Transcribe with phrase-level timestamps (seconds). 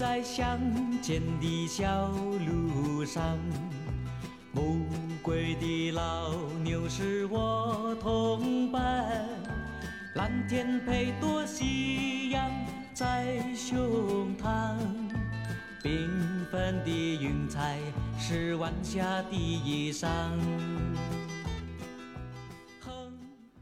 [0.00, 0.58] 在乡
[1.02, 3.38] 间的小路上，
[4.50, 4.86] 暮
[5.20, 6.32] 归的老
[6.64, 9.28] 牛是我同伴，
[10.14, 12.50] 蓝天配朵夕阳
[12.94, 14.74] 在胸膛，
[15.82, 16.08] 缤
[16.50, 16.90] 纷的
[17.22, 17.78] 云彩
[18.18, 20.08] 是晚霞的衣裳。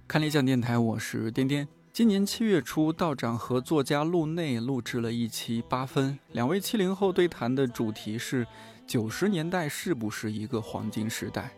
[0.07, 1.66] 看理想电台，我是颠颠。
[1.98, 8.47] 今年七月初，道长和作家陆内录制了一期八分，两位七零后对谈的主题是
[8.87, 11.51] 九十年代是不是一个黄金时代？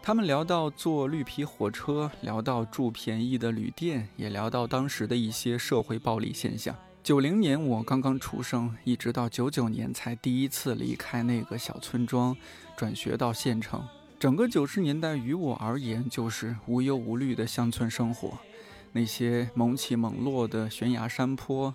[0.00, 6.72] 他们聊到坐绿皮火车，聊到住便宜的旅店，也聊到当时的一些社会暴力现象。
[7.02, 12.36] 九零年我刚刚出生，一直到九九年才第一次离开那个小村庄，
[12.76, 13.82] 转学到县城。
[14.20, 18.38] 整个九十年代于我而言，就是无忧无虑的乡村生活。
[18.96, 21.74] 那些猛起猛落的悬崖山坡，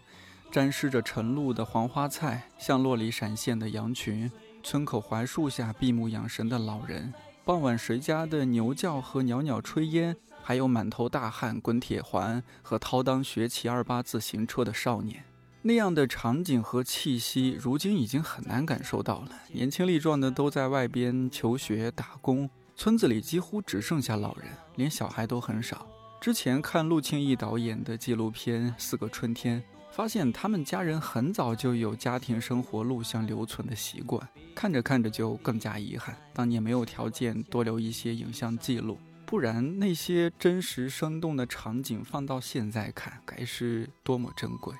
[0.49, 4.31] 沾湿着晨露的黄花菜，巷落里闪现的羊群，
[4.63, 15.25] 村口槐树下闭目养神的老人，傍晚谁家的牛叫和袅袅炊烟，还有满头大汗滚铁环和掏裆学骑二八自行车的少年，
[15.63, 19.31] 那样的场景和气息，如今已经很难感受到了。
[19.51, 24.45] 年轻力壮的都在外边求学打工，村子里几乎只剩下老人，
[24.77, 25.85] 连小孩都很少。
[26.21, 34.21] 之前看陆庆义导演的纪录片《四个春天》，发现他们家人很早就有家庭生活录像留存的习惯，
[34.53, 44.75] 看着看着就更加遗憾，当年没有条件多留一些影像记录，不然那些真实生动的场景放到现在看，该是多么珍贵。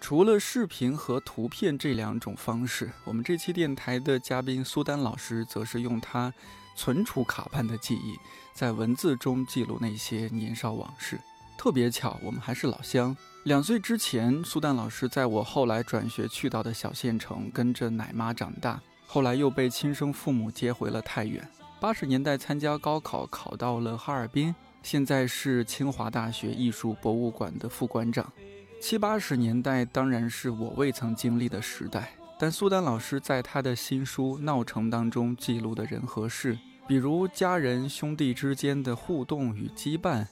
[0.00, 6.32] 除了视频和图片这两种方式，我们这期电台的嘉宾苏丹老师则是用他。
[6.74, 8.18] 存储卡般的记忆，
[8.52, 11.18] 在文字中记录那些年少往事。
[11.56, 13.16] 特别巧，我们还是老乡。
[13.44, 21.46] 两岁之前，苏丹老师在我后来转学去到的小县城跟着奶妈长大，后来又被亲生父母接回了太原。
[21.80, 28.32] 八十年代参加高考，考到了哈尔滨，现在是清华大学艺术博物馆的副馆长。
[28.80, 32.12] 七八十年代当然是我未曾经历的时代。
[32.36, 40.26] 但苏丹老师在他的新书《闹城》当中记录的人和事，比如家人兄弟之间的互动与羁绊，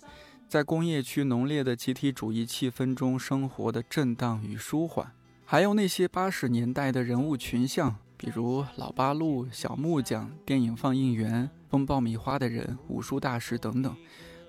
[0.49, 5.13] 在工业区浓烈的集体主义气氛中生活的震荡与舒缓，
[5.45, 13.97] 还有那些八十年代的人物群像，比如老八路、小木匠、电影放映员、崩爆米花的人、武术大师等等，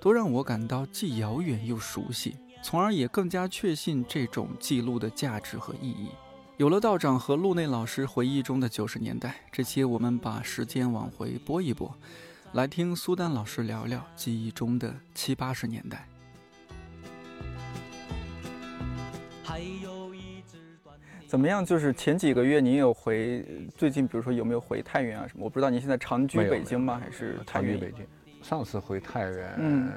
[0.02, 6.10] 都让我感到既遥远又熟悉，从而也更加确信这种记录的价值和意义。
[6.58, 11.92] 有了道长和陆内老师回忆中的九十年代，这期我们把时间往回拨一拨，
[12.52, 16.08] 来听苏丹老师聊聊记忆中的七八十年代。
[21.28, 21.66] 怎么样？
[21.66, 23.44] 就是前几个月您有回，
[23.76, 25.44] 最近比如说有没有回太原啊什么？
[25.44, 27.02] 我不知道您现在长居北京吗？
[27.04, 28.06] 还是长居北京？
[28.44, 29.92] 上次回太原，嗯，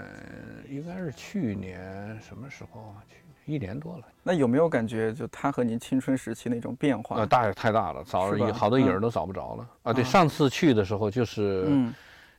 [0.70, 3.04] 应该是去年什么时候啊？
[3.10, 3.16] 去。
[3.46, 7.16] 一年多了，那有没有感觉就他和您青春时期那种变化？
[7.16, 9.92] 呃，大太大了，找好多影儿都找不着了啊！
[9.92, 11.68] 对，上次去的时候就是，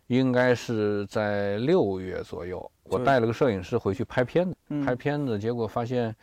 [0.08, 6.14] 应该是在六月左右，我带了个摄影师回去拍片子，拍片子，结果发现，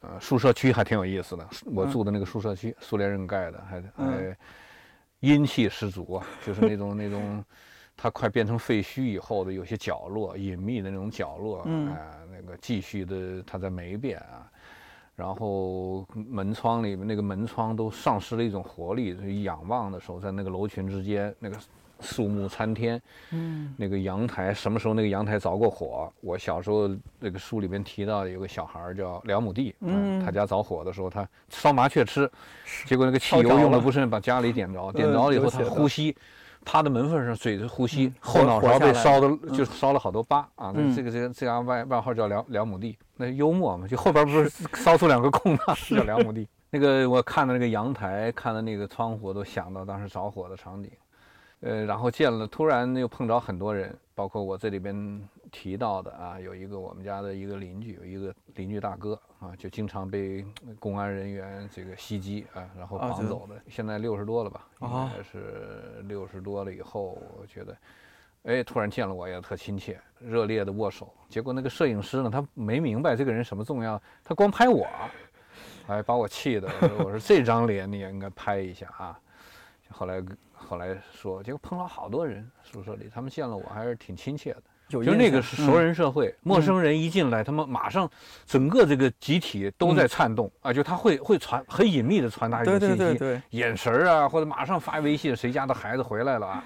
[0.00, 1.46] 呃，宿舍区还挺有意思的。
[1.66, 4.36] 我住的那个宿舍区，苏联人盖的，还还
[5.20, 7.44] 阴气十足啊，就是那种那种。
[8.00, 11.98] 它快变成废墟以后的有些角落，隐秘的那种角落，啊，
[12.30, 14.46] 那个继续的它在霉变啊，
[15.16, 21.56] 然后门窗里面那个门窗都丧失了一种活力，一仰望的时候，在那个楼群之间，那个
[21.98, 26.08] 树木参天，嗯，那个阳台什么时候那个阳台着过火？
[26.20, 26.88] 我小时候
[27.18, 32.30] 那个书里边提到有个小孩叫梁母弟，嗯，他家着火的时候，他烧麻雀吃，
[32.86, 36.16] 结果那个汽油用的不慎把家里点着， 点着了以后他呼吸。
[36.68, 40.70] 趴在门缝上，嘴呼吸，后脑勺被烧的，就烧了好多疤啊！
[40.74, 45.60] 那这个这个这样外外号叫两两亩地，那幽默嘛，就后边不是 烧出两个空吗？
[45.88, 46.46] 叫两亩地。
[46.68, 50.90] 那个我看到那个阳台，看到那个窗户，都想到当时着火的场景。
[51.60, 54.94] 呃，然后见了，突然又碰着很多人，包括我这里边
[55.50, 60.44] 提到的啊，有一个我们家的一个邻居，有一个邻居大哥啊，就经常被
[60.78, 67.76] 公安人员这个袭击啊，然后绑走的，现在六十多了吧，应该是六十多了以后，我觉得，
[68.44, 71.12] 哎，突然见了我也特亲切，热烈的握手。
[71.28, 74.86] 结果那个摄影师呢，他没明白这个人什么重要，他光拍我，
[75.86, 76.68] 哎，把我气的，
[76.98, 79.20] 我说这张脸你也应该拍一下啊。
[79.90, 80.22] 后来，
[80.52, 84.62] 后来说，结果碰到好多人，宿舍里他们见了我还是挺亲切的。
[84.88, 88.08] 就那个是熟人社会，陌生人一进来，他们马上
[88.46, 90.72] 整个这个集体都在颤动啊！
[90.72, 96.64] 就他会会传很隐秘的传达一个信息，眼神啊，或者马上发微信，谁家的孩子回来了啊？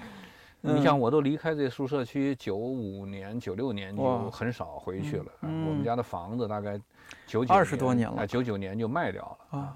[0.61, 5.25] 你像我都离开这宿舍区九五年、九六年就很少回去了。
[5.41, 6.79] 我们家的房子大概
[7.27, 9.75] 九九二十多年了，九九年就卖掉了啊。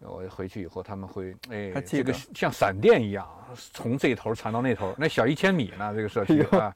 [0.00, 3.26] 我回去以后，他们会哎，这个像闪电一样，
[3.72, 6.74] 从这头传到那头，那小一千米呢，这个社区啊，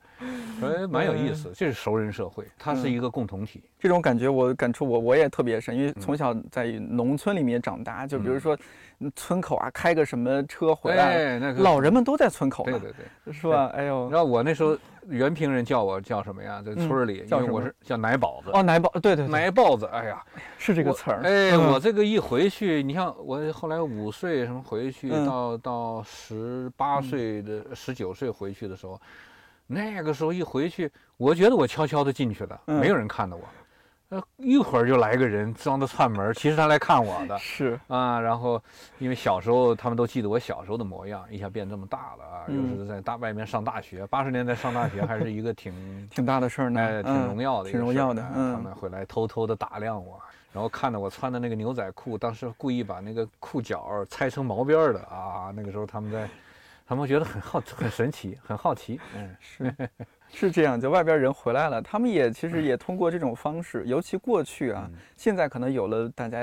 [0.62, 1.52] 哎， 蛮有意思。
[1.54, 3.62] 这是熟人社会，它是一个共同体。
[3.78, 8.58] 这种感觉我感触我我也特别深，因为从小在农村里面长大，就比如说。
[9.14, 13.70] 村口啊，开个什么车回来那个，老人们都在村口对对对，是吧？
[13.74, 14.76] 哎呦，然后我那时候
[15.08, 16.62] 原平人叫我叫什么呀？
[16.64, 18.50] 在村里，因为我是叫奶宝子。
[18.52, 19.86] 哦，奶宝，对对，奶宝子。
[19.86, 20.22] 哎呀，
[20.58, 21.20] 是这个词儿。
[21.22, 29.00] 哎，我这个一回去，你像我后来五岁什么回去，到到十八岁的十九岁回去的时候，
[29.66, 33.42] 那个时候一回去，我觉得我悄悄的进去了，没有人看到我。
[34.36, 38.20] 一会儿就来个人装的串门，其实他来看我的， 是啊。
[38.20, 38.62] 然后
[38.98, 44.06] 因为小时候他们都记得我小时候的模样，一下变这么大了啊，又是在大外面上大学。
[44.08, 45.72] 八十年代上大学还是一个挺
[46.10, 48.22] 挺大的事儿呢，挺荣耀的，挺荣耀的。
[48.22, 50.20] 他们会来偷偷的打量我，
[50.52, 55.52] 然后看到我穿的那个牛仔裤，当时故意把那个裤脚拆成毛边的啊。
[55.54, 56.28] 那个时候他们在，
[56.86, 59.00] 他们觉得很好，很神奇，很好奇。
[59.16, 59.74] 嗯，是。
[60.32, 66.38] 是这样，就外边人回来了，他们也其实也通过这种方式，尤其过去啊，现在可能有了大家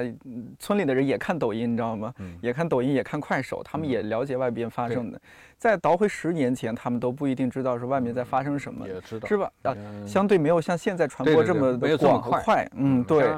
[0.60, 2.14] 村里的人也看抖音，你知道吗？
[2.42, 5.20] 也看抖音，也看快手，他们也了解外边发生的。
[5.58, 9.52] 再倒回十年前，他们都不一定知道是外面在发生什么，也知道是吧？
[9.64, 9.76] 啊，
[10.08, 12.70] 相对没有像现在传播这么广快。
[12.76, 13.34] 嗯，对。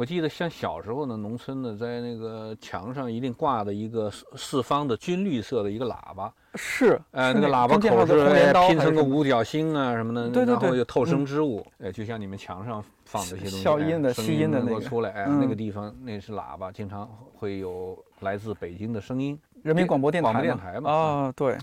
[0.00, 17.06] 我记得像小时候呢，农村呢在那个墙上一定挂的一个四方的军绿色的一个喇叭，是，呃，那个喇叭口是拼成个五角星啊什么的，对对对，然后有透声之物，哎，就像你们墙上放这些东西，消音的、吸音的那个出来，哎，那个地方那是喇叭，经常
[17.36, 21.58] 会有来自北京的声音，人民广播电台电台嘛，啊，对，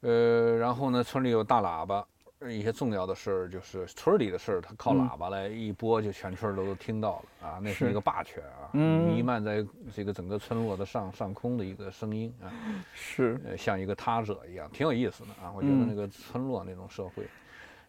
[0.00, 2.02] 呃，然后呢，村里有大喇叭。
[2.50, 7.58] 一些重要的事儿，就是村里的事儿，他靠喇叭来一播，就全村都听到了啊！
[7.62, 9.64] 那是一个霸权啊，弥漫在
[9.94, 12.52] 这个整个村落的上上空的一个声音啊，
[12.92, 15.50] 是像一个他者一样，挺有意思的啊！
[15.56, 17.26] 我觉得那个村落那种社会，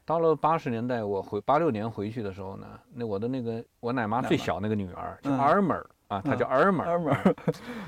[0.05, 7.35] 到了八十年代，我回八六年回去的时候呢，那我的那个我奶妈最小那个女儿叫二妹儿啊，她叫二妹儿，二妹儿，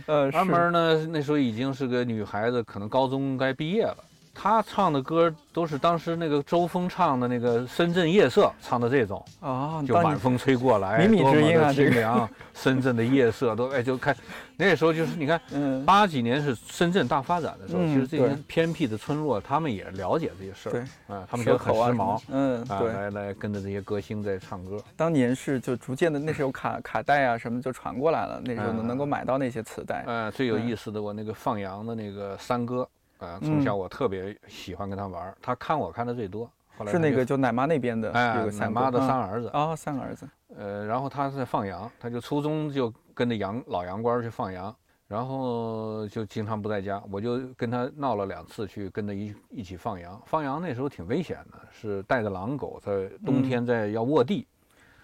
[0.08, 3.98] 呃，二妹儿呢，那时候已经是个女孩子，可能高中该毕业了。
[4.40, 12.30] 他唱的歌都是当时那个周峰唱的那个《深圳夜色》，唱的这种啊，就晚风吹过来，靡靡之音啊，清凉。
[12.54, 14.16] 深圳的夜色都 哎，就看
[14.56, 15.40] 那时候就是你看，
[15.86, 24.84] 八几年是深圳大发展的时候，其实这些偏僻的村落，他们也了解这些事儿，对，啊，他们觉得很时髦，嗯，对，来来跟着这些歌星在唱歌。
[24.96, 30.04] 当年是就逐渐的，那时候卡卡带啊什么就传过来了，那时候能能够买到那些磁带。
[30.08, 32.88] 嗯，最有意思的我那个放羊的那个三哥。
[33.20, 36.50] 啊，从小我特别喜欢跟他玩，他看我看的最多。
[36.78, 40.30] 后来是那个就奶妈那边的，哎，奶妈的三儿子啊，三个儿子。
[40.56, 44.74] 呃，然后他在放羊，他就初中就跟着羊老羊倌去放羊，
[45.08, 50.22] 然后就经常不在家，我就跟他闹了两次去跟他一一起放羊。
[50.26, 54.46] 放羊那时候挺危险的，是带着狼狗在冬天在要卧地。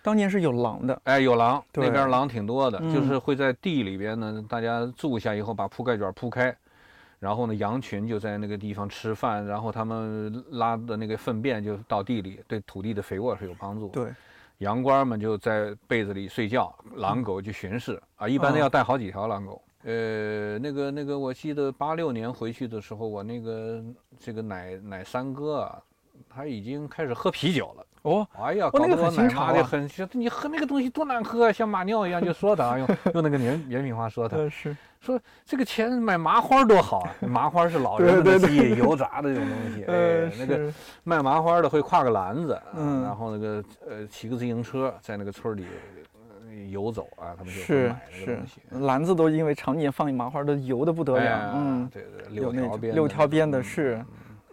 [0.04, 6.56] 当年是有狼的，哎，有狼，那边狼挺多的，就是会在地里边呢，大家住下以后把铺盖卷铺开。
[7.24, 13.88] 然后呢，羊群就在那个地方吃饭，然后他们拉的那个粪便就到地里，对土地的肥沃是有帮助。
[13.88, 14.14] 对，
[14.58, 19.62] 羊倌们就在被子里睡觉，狼狗就巡视啊，一般都要带好几条狼狗。
[19.86, 23.82] 呃，那个那个，我记得八六年回去的时候，我那个
[24.20, 25.82] 这个奶奶三哥啊，
[26.30, 27.86] 他已经开始喝啤酒了。
[28.02, 45.66] 哦，哎呀，搞得我奶茶的很，你喝那个东西多难喝，像马尿一样，就说他用用那个原原品话说他，是说这个钱买麻花多好啊， 麻花是老人们的记忆，油炸的这种东西， 哎，那个卖麻花的会挎个篮子，嗯，然后那个呃骑个自行车在那个村里
[46.72, 54.04] 游走啊，他们就买那个东西，篮子都因为常年放麻花都油的不得了，嗯，对对，六条边六条边的是。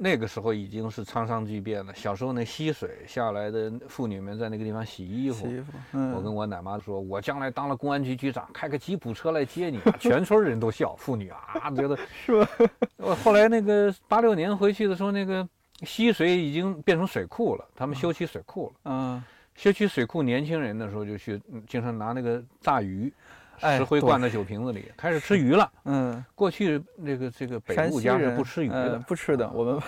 [0.03, 1.95] 那个时候已经是沧桑巨变了。
[1.95, 5.47] 小时候那溪水下来的妇女们在那个地方洗衣服。
[5.47, 5.73] 洗衣服。
[6.15, 10.97] 我跟我奶妈说，我将来当了公安局局长，开个吉普车来接你，全村人都笑。
[10.97, 12.49] 妇女啊，觉得 是吧？
[12.97, 15.47] 我后来那个八六年回去的时候，那个
[15.83, 18.81] 溪水已经变成水库了，他们修起水库了。
[18.85, 19.23] 嗯。
[19.57, 21.39] 修起水库，年轻人的时候就去，
[21.69, 23.13] 经常拿那个炸鱼。
[23.61, 25.71] 石灰灌在酒瓶子里，开始吃鱼了。
[25.85, 29.51] 嗯，过去那个这个北部家是不吃鱼的，不吃的。
[29.51, 29.81] 我们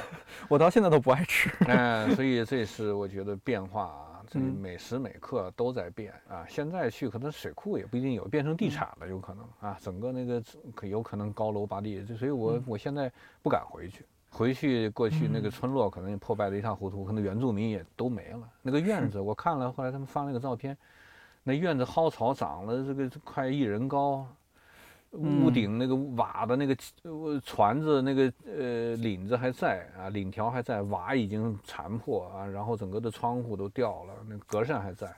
[0.48, 1.50] 我到现在都不爱吃。
[1.66, 6.44] 哎，所以这是我觉得变化啊，这每时每刻都在变啊。
[6.48, 9.78] 现在去可能水库也不一定有，变成地产了，有可能啊。
[9.80, 10.42] 整个那个
[10.74, 13.10] 可有可能高楼拔地，所以我我现在
[13.42, 14.04] 不敢回去。
[14.34, 18.48] 回去过去那个村落可能也破败的一塌糊涂，可能原住民也都没了。
[18.62, 20.74] 那个院子我看了，后来他们发那个照片，
[21.42, 24.26] 那院子蒿草长了这个快一人高，
[25.10, 26.76] 屋顶那个瓦的那个
[27.44, 35.12] 船子那个呃领子还在啊，领条还在，瓦已经残破啊，然后整个的窗户都掉了，那格扇还在，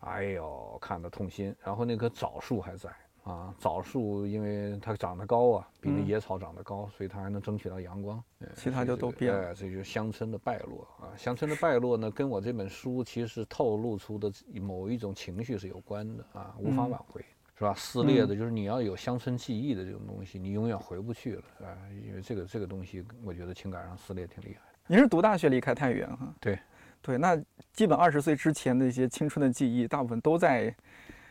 [0.00, 1.54] 哎呦，看得痛心。
[1.62, 2.88] 然后那棵枣树还在。
[3.24, 8.22] 啊，枣树因为它长得高啊，比那野草长得高，所以它还能争取到阳光。
[8.54, 11.08] 其他就都变了，这就是乡村的败落啊。
[11.16, 17.24] 乡村的败落呢，跟我这本书其实透露出的某一种情绪是有关的啊，无法挽回，
[17.56, 17.72] 是吧？
[17.74, 21.72] 撕裂的就是你要有乡村记忆的这种东西，你永远回不去了啊。
[22.06, 24.78] 因为这个这个东西，我觉得情感上撕裂挺厉害的。
[24.86, 26.34] 您是读大学离开太原哈？
[26.38, 26.58] 对，
[27.00, 30.76] 对，那基本二十岁之前的一些青春的记忆，大部分都在。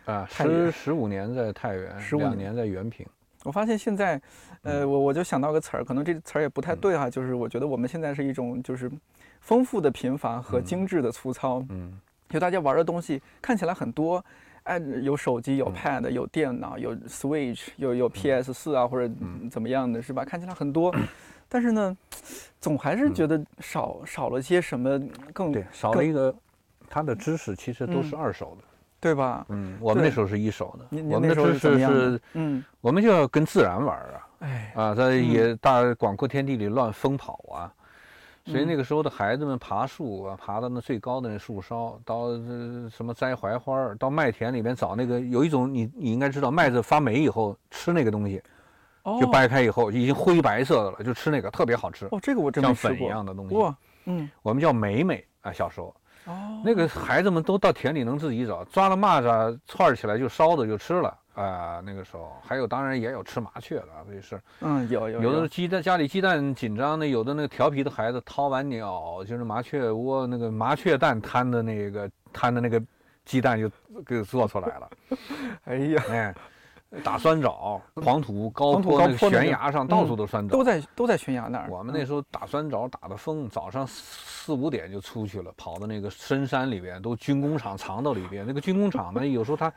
[0.06, 3.06] 啊，十十五年在太原，十五年在原平。
[3.44, 4.22] 我发现现在，
[4.62, 8.90] 呃，我我就想到个词儿，可能这词儿也不太对哈，就是我觉得我们现在是一种就是
[9.42, 11.66] 丰富的贫乏和精致的粗糙。
[11.70, 14.24] 嗯，就大家玩的东西看起来很多，
[14.64, 19.14] 哎，有手机，有 Pad，有电脑，有 Switch，有有 PS 四啊，或者
[19.52, 20.24] 怎么样的是吧？
[20.24, 20.96] 看起来很多，
[21.50, 21.98] 但是呢，
[22.62, 24.98] 总还是觉得少少了些什么
[25.34, 26.34] 更对，少了一个
[26.90, 28.64] 他的知识，其实都是二手的。
[29.04, 29.46] 对吧？
[29.50, 37.74] 嗯，我们那时候是一手的，我们那时候是是，嗯，我们就要跟自然玩啊，哎，啊，在也大广阔天地里乱疯跑啊，
[38.46, 42.30] 所以那个时候的孩子们爬树啊，爬到那最高的那树梢，到
[42.90, 48.42] 什么摘槐花到麦田里面找那个有一种你你应该知道，麦子发霉以后吃那个东西，
[49.20, 52.08] 就掰开以后已经灰白色的了，就吃那个特别好吃。
[52.12, 53.56] 哦，这个我真像粉一样的东西。
[53.56, 55.94] 哇，嗯，我们叫霉霉啊，小时候。
[56.26, 61.82] 哦，那个孩子们都到田里能自己找，抓了蚂蚱串起来就烧着就吃了啊。
[61.86, 64.42] 那个时候还有，当然也有吃麻雀的这是。
[64.62, 72.82] 嗯，有有有的鸡蛋家里鸡蛋紧张的，有的那个调皮的孩子掏完鸟，就是麻雀窝那个麻雀蛋摊的那个摊的那个
[73.26, 73.70] 鸡蛋就
[74.06, 74.90] 给做出来了。
[75.66, 76.36] 哎呀，哎。
[77.02, 81.68] 打酸枣，黄土高坡那个悬崖上到处都酸枣，都在都在悬崖那儿。
[81.70, 88.46] 我们那时候打酸枣打的疯，早上四五点就出去了，跑到那个深山里边，都军工厂藏到里边。
[88.46, 89.74] 那个军工厂呢，有时候它，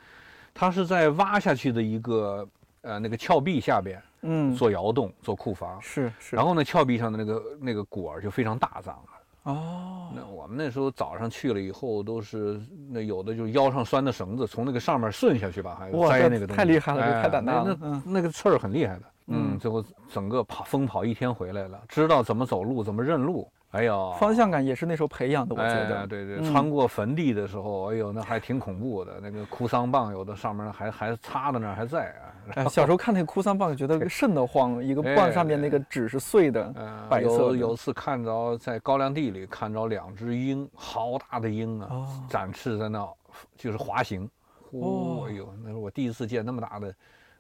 [0.52, 2.46] 它是在挖下去的一个
[2.82, 6.36] 呃那个峭壁下边，嗯，做窑洞做库房，是是。
[6.36, 9.15] 然后呢，峭壁上的那个那个果儿就非常大张了。
[9.46, 12.60] 哦，那我们那时候早上去了以后，都是
[12.90, 17.78] 那有的就腰上拴的绳子，从那个上面顺下去吧，还摘那个东西，太厉害了，太胆大了。
[17.80, 23.50] 那那个刺儿很厉害的，嗯，最后整个跑疯跑一天回来了，知道怎么走路，怎么认路。
[23.72, 26.06] 哎呦，方向感也是那时候培养的，我觉得。
[26.06, 29.18] 对对，穿过坟地的时候，哎呦，那还挺恐怖的。
[29.20, 32.22] 那个哭丧棒，有的上面还还插在那儿，还在啊。
[32.54, 34.82] 哎，小时候看那个哭丧棒，觉得瘆得慌。
[34.82, 36.72] 一个棒上面那个纸是碎的，
[37.10, 37.28] 白色。
[37.28, 43.06] 有有次看着在高粱地里看着两只鹰，好大的鹰啊，展翅在那，
[43.56, 44.30] 就是滑行。
[44.70, 46.94] 哦，哎呦，那是我第一次见那么大的，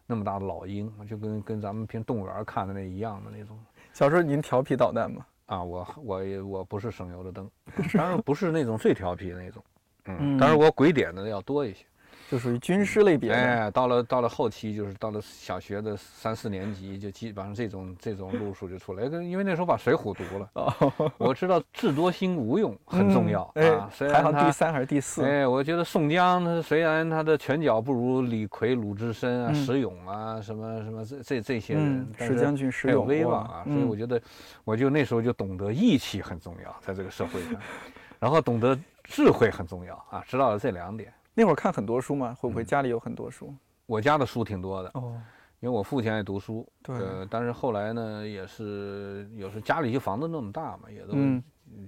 [0.06, 3.58] 那么大的老鹰，就跟跟咱们平动物园看的那一样的那种。
[3.92, 5.26] 小时候您调皮捣蛋吗？
[5.46, 7.50] 啊，我我也我不是省油的灯，
[7.94, 9.62] 当然不是那种最调皮的那种，
[10.06, 11.84] 嗯，但是我鬼点的要多一些。
[12.30, 13.32] 就属于军师类别。
[13.32, 19.04] 哎，到了到了后期，就是到了小学的三四年级，就基本上这种这种路数就出来。
[19.04, 23.90] 因为那时候把《水浒》读了，哦、 我知道智多星吴用很重要啊。
[23.98, 25.24] 排行第三还是第四？
[25.24, 34.20] 哎，我觉得宋江他虽然他的拳脚不如李逵、鲁智深啊、石勇啊什么什么这这这些人，石将军石勇威望啊，所以我觉得
[34.64, 37.60] 我就那时候就懂得义气很重要，在这个社会上，
[38.18, 41.12] 然后懂得智慧很重要啊，知道了这两点。
[41.38, 42.34] 那会儿看很多书吗？
[42.40, 43.54] 会不会家里有很多书？
[43.84, 45.20] 我家的书挺多的哦，
[45.60, 46.66] 因为我父亲爱读书。
[46.82, 46.96] 对。
[46.96, 51.14] 呃，但是后来呢，也是有时候家里就房子那么大嘛，也都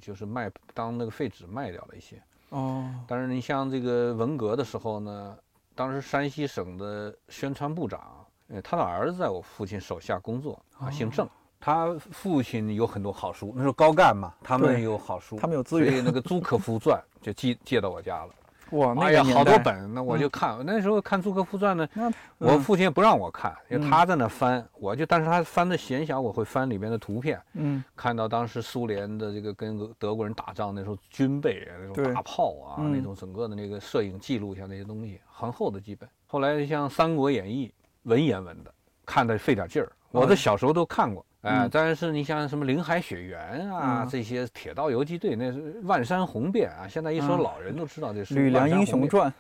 [0.03, 2.23] 就是卖当那个废纸卖掉了一些。
[2.51, 2.95] 哦。
[3.07, 5.39] 但是你像这个文革的时候呢，
[5.75, 8.27] 当时山西省的宣传部长，
[8.63, 11.27] 他的儿子在我父亲手下工作啊，姓郑。
[11.59, 18.35] 他父亲有很多好书，那时候高干嘛，他们有好书，他们有资源，所以那个朱可夫传就借 借到我家了。
[18.71, 20.59] 哇，哎呀，好多本，那我就看。
[20.65, 36.09] 那时候看《朱克夫传》呢，我父亲也不让我看，因为他在那翻，我就，但是他翻的闲暇，我会翻里面的图片，嗯，看到当时苏联的这个跟德国人打仗那时候军备啊，那种大炮啊，那种整个的那个摄影记录下那些东西，很厚的几本。
[36.27, 37.69] 后来像《三国演义》，
[38.03, 38.73] 文言文的，
[39.07, 39.91] 看的费点劲儿。
[40.11, 46.87] 我的小时候都看过，哎，但是你像什么《林海雪原》啊，这些《铁道游击队》，那是万山红遍啊。
[46.89, 49.31] 现在一说老人都知道这是《吕梁英雄传》。《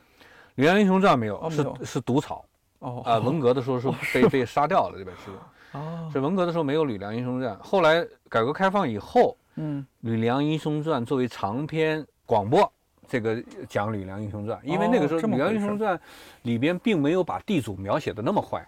[0.54, 2.44] 吕梁英雄传》没有，是是毒草。
[2.80, 5.32] 哦啊，文革的时候是被被杀掉了这本书。
[5.72, 12.72] 哦，是文革的时候没有《吕梁英雄传》，后来改革开放以后，嗯，《吕梁英雄传》作为长篇广播，
[13.08, 15.96] 这个讲《吕梁英雄传》，因为那个时候《吕梁英雄传》
[16.42, 18.66] 里边并没有把地主描写的那么坏。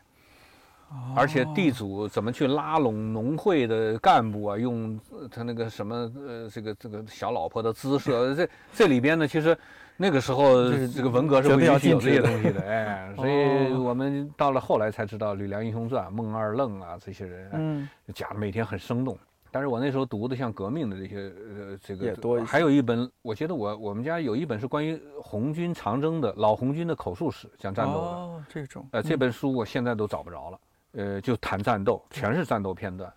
[1.14, 4.58] 而且地主怎么去拉拢农会的干部啊？
[4.58, 4.98] 用
[5.30, 9.56] 他那个什么呃，这个这个小老婆的姿色，这这里边呢，其实
[9.96, 19.16] 那个时候这个文革是不允许有这些东西的，哎， 所以我们到了后来才知道《吕梁英雄传》、孟二愣啊这些人，嗯，讲的每天很生动。
[19.52, 27.98] 但是我那时候读的像革命的这些呃这个，还有一本，我觉得我我们家有一本是关于红军长征的老红军的口述史，讲战斗的。
[27.98, 28.86] 哦，这种。
[28.92, 30.58] 呃，这本书我现在都找不着了。
[30.92, 33.12] 呃，就谈战斗，全是战斗片段。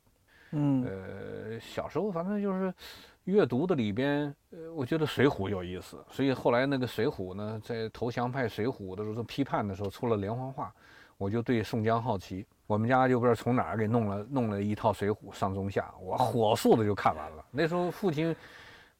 [0.51, 2.71] 嗯，呃，小时候反正就是
[3.23, 10.71] 阅读的里边，呃，我觉得《水浒》有意思，所以后来那个《水浒》呢，在投降派《水浒》的时候批判的时候出了连环画，
[11.17, 17.43] 我就对宋江好奇，我们家就不知道从哪儿给弄了弄了一套《水浒》上中下，我火速的就看完了。
[17.49, 18.35] 那时候父亲，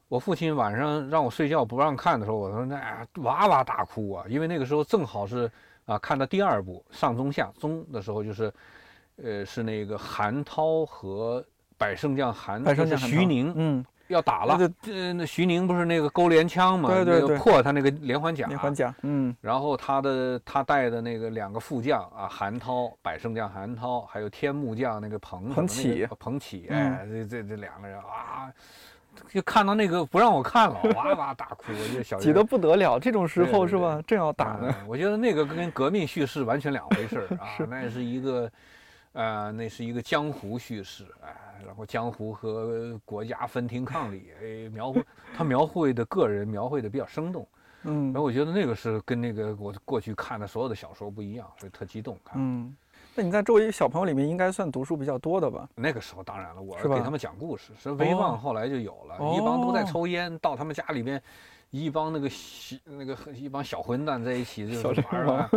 [0.08, 5.51] 我父亲晚上让我睡觉不让看的时候，我说那哇哇大哭啊，因为那个时候正好是。
[5.86, 8.54] 啊，看到第二部上中下中的时候，就是，
[9.22, 11.44] 呃，是那个韩涛和
[11.78, 14.58] 百胜将韩，就是徐宁，嗯，要打了。
[14.82, 28.52] 这，那徐宁不是那个勾连枪嘛，对对对，破他那个连环甲，连环甲，嗯，然后他的他带的那个两个副将啊，韩涛，百胜将韩涛，还有天目将那个彭彭启，彭启，哎，这这这两个人啊。
[29.29, 33.00] 就看到那个不让我看了，哇哇大哭，我就小 急得不得了。
[33.00, 34.01] 这种时候是吧？
[34.05, 34.74] 正要打呢。
[34.88, 37.58] 我觉得那个跟革命叙事完全两回事 啊。
[37.70, 38.51] 那是一个，
[39.13, 45.03] 呃，那是一个江湖叙事，哎，然后江湖和国家分庭抗礼，哎，描绘
[45.35, 47.48] 他描绘的个人描绘的比较生动。
[47.83, 52.35] 嗯，然后我觉得那个是跟那个我过去看的所有的小说不一样，所以特激动看。
[52.38, 52.75] 嗯。
[53.16, 55.70] 那你在周围小朋友里面应该算读书比较多的吧？
[55.76, 57.72] 那个时候当然了，我是给他们讲故事。
[57.78, 61.22] 是威望后来就有了，一帮都在抽烟，到他们家里边，
[61.70, 65.50] 一帮那个小那个一帮小混蛋在一起就玩儿。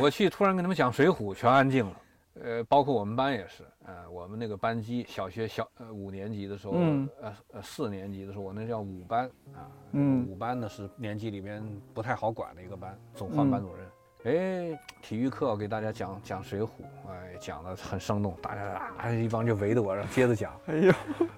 [0.00, 2.00] 我去突然跟他们讲《水浒》，全安静了。
[2.42, 6.72] 呃，包括我们班也是，呃，我们那个班级小学小呃五年级的时候，
[7.20, 9.70] 呃呃四年级的时候，我那叫五班啊。
[9.92, 10.26] 嗯。
[10.26, 11.62] 五班呢是年级里面
[11.92, 13.86] 不太好管的一个班，总换班主任。
[14.24, 16.64] 哎，体育课给大家讲讲《水浒》，
[17.06, 18.62] 哎，讲的很生动，大家
[18.96, 20.58] 啊一帮就围着我，然后接着讲。
[20.64, 20.92] 哎呦，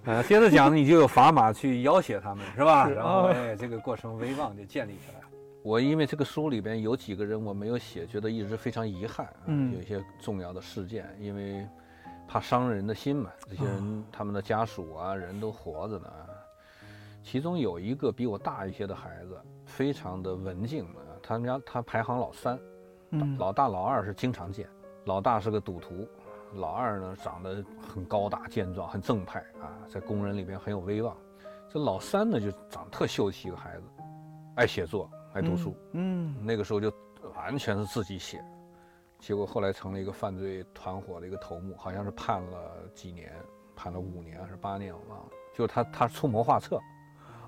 [0.05, 2.89] 呃，接着讲，你就有砝码去要挟他们，是吧？
[2.89, 5.21] 然后哎，这个过程威望就建立起来。
[5.65, 9.29] 我因为这个书里边有几个人我没有写，觉得一直非常遗憾。
[9.47, 11.67] 嗯，有一些重要的事件，因为
[12.29, 13.33] 怕伤人的心嘛。
[13.51, 16.09] 这些人他们的家属啊，人都活着呢。
[17.25, 22.57] 其中有一个比我大一些的孩子，非常的文静啊，他们家他排行老三。
[23.39, 24.69] 老大老二是经常见，
[25.05, 26.09] 老大是个赌徒，
[26.55, 31.17] 老二呢长得很高大健壮，很正派啊，在工人里边很有威望。
[31.69, 33.83] 这老三呢就长得特秀气一个孩子，
[34.55, 35.77] 爱写作，爱读书。
[35.93, 36.93] 嗯，那个时候就
[37.35, 38.45] 完全是自己写，
[39.19, 43.33] 结果后来成了一个犯罪团伙的一个头目，好像是判了几年，
[43.75, 45.29] 判了五年还是八年，我忘了。
[45.55, 46.81] 就是他他出谋划策。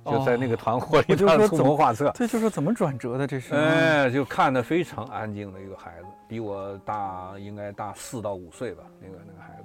[0.05, 2.11] 就在那个团伙里，他出谋划策。
[2.15, 3.27] 这就是怎么转折的？
[3.27, 8.85] 这是哎，就看得非常安静的一个孩子，比我大应该大四到五岁吧。
[9.01, 9.65] 那个那个孩子，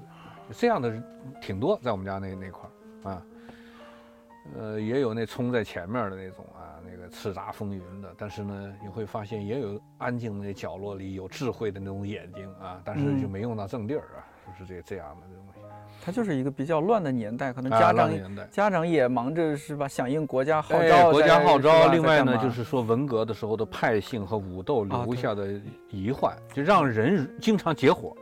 [0.50, 1.04] 就这样的人
[1.42, 2.62] 挺多，在我们家那那块
[3.04, 3.22] 儿啊。
[4.60, 8.14] 呃，也有那冲在前面的那种啊，那个叱咤风云的。
[8.18, 14.20] 但是呢，你会发现也有安静的角落里有智慧的那种眼睛啊，但是就没用到正地儿啊，
[14.60, 15.44] 就是这这样的这种。
[16.06, 18.12] 它就是一个比较乱的年代，可能家长
[18.52, 21.10] 家长也忙着是吧，响应国家号召。
[21.10, 21.88] 国家号召。
[21.88, 25.48] 另外呢，就是说文革的时候的派性和武斗留下的
[25.90, 28.14] 遗患，就让人经常结伙。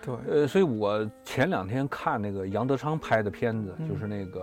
[0.00, 0.14] 对。
[0.30, 4.40] 呃，所以我前两天看那个杨德昌拍的片子，就是那个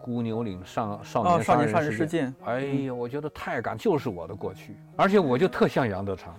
[0.02, 2.34] 《孤牛岭上少年少年杀人事件》。
[2.46, 6.34] 哎呀，我觉得太感，就是我的过去，而且我就特像杨德昌，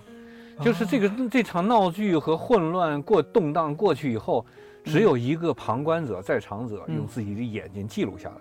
[0.61, 4.43] 就是这个这场闹剧和混乱过动荡过去以后。
[4.89, 8.35] 只有一个旁观者在场者用自己的眼睛记录下来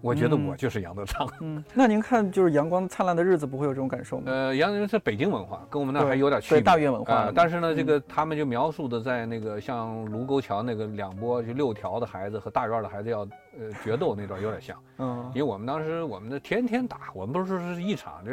[0.00, 1.28] 我觉得我就是杨德昌。
[1.42, 4.24] 嗯， 那您看就是阳光灿烂的日子不会有这种感受吗？
[4.26, 6.60] 呃，杨德昌是北京文化，跟我们那还有点区别。
[6.60, 14.76] 大院文化，但是呢，这个他们就描述的在那个像卢沟桥那个两波就六条的孩子和大院的孩子要呃决斗那段有点像。
[14.98, 18.32] 嗯，因为我们当时我们的天天打，我们不是说是一场，就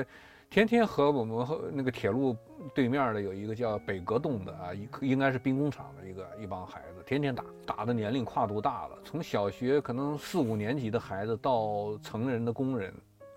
[0.50, 2.36] 天天和我们和那个铁路
[2.74, 12.92] 对面的有一个叫北格洞的啊，应应该是兵工厂的一个一帮孩子，天天打，打的年龄跨度大了，从小学可能四五年级的孩子到成人的工人，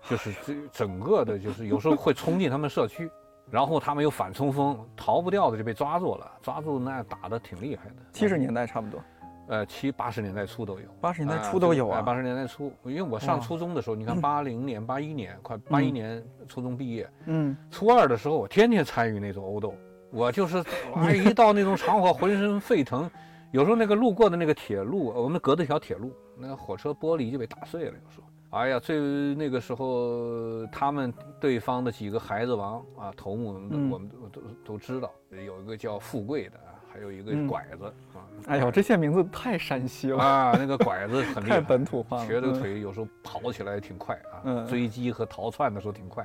[0.09, 3.07] 就是这整个的，就是有时候会冲进他们社区，
[3.51, 7.95] 然后他们又反冲锋，逃不掉的就被抓住了，抓住那打的挺厉害的。
[8.11, 8.99] 七十年代差不多。
[9.47, 12.01] 呃，七八十年代初都有，八十年代初都有啊。
[12.01, 19.75] 八十年代初，因为我上初中的时候，你看八零年、八一年，快八一年初中毕业，嗯，初二的时候，我天天参与那种殴斗，
[20.11, 20.63] 我就是
[21.25, 23.09] 一到那种场合，浑身沸腾。
[23.51, 27.91] 有时候那个路过的那个铁路，我们隔着条铁路，那个火车玻璃就被打碎了。
[27.91, 28.99] 有时候，哎呀，最
[29.35, 33.53] 那个时候，他们对方的几个孩子王啊，头目，
[33.91, 36.59] 我们都都都知道，有一个叫富贵的。
[36.93, 38.21] 还有一个拐子啊！
[38.45, 40.55] 哎呦，这些名字太山西了啊！
[40.55, 46.23] 那个拐子很厉害，太本土化了，瘸着腿有时候跑起来挺快啊，追击和逃窜的时候挺快。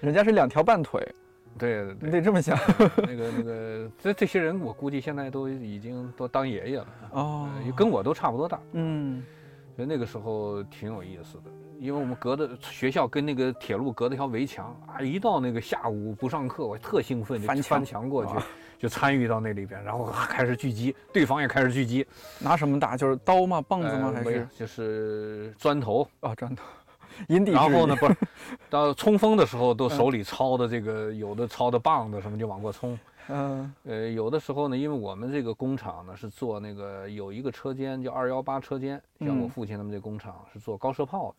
[0.00, 1.04] 人家是两条半腿，
[1.58, 2.56] 对，你得这么想。
[2.98, 8.60] 那个那个，这这些人我估计现在都已经都当爷爷了哦，跟我都差不多大。
[8.72, 9.24] 嗯，
[9.74, 18.32] 所以那个时候挺有意思的，因为我们隔的学校跟那个铁路隔着条围墙啊，一到那个下午不上课，我特兴奋，就翻墙过去。
[18.78, 22.06] 就参与到那里边，然后开始狙击，对方也开始狙击，
[22.38, 22.96] 拿什么打？
[22.96, 23.60] 就是刀吗？
[23.60, 24.12] 棒子吗？
[24.14, 26.34] 还是就是砖头啊？
[26.34, 26.62] 砖头，
[27.28, 27.96] 因地然后呢？
[27.96, 28.16] 不是，
[28.68, 32.98] 到冲锋的时候都手里抄的这个，有的抄的棒子什么就往过冲。
[33.28, 41.34] 嗯，呃，有的时候呢，因为我们这个工厂呢是做那个有一个车间叫二幺八车间，像我父亲他们这工厂是做高射炮。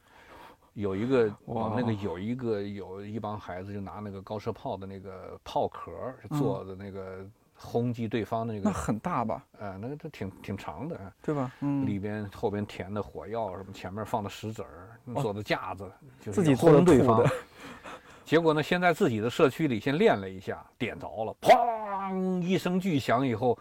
[0.77, 5.91] 有一个我们那个有一个有一帮孩子就拿那个高射炮的那个炮壳
[6.37, 9.43] 做的那个轰击对方的那个，那很大吧？
[9.57, 11.51] 呃，那个都挺挺长的，对吧？
[11.61, 17.25] 嗯，里边后边填的火药什么，前面放的石子儿，做的架子，自己轰对方。
[18.23, 23.57] 结果呢，先在自己的社区里先练了一下，点着了，砰一声巨响以后。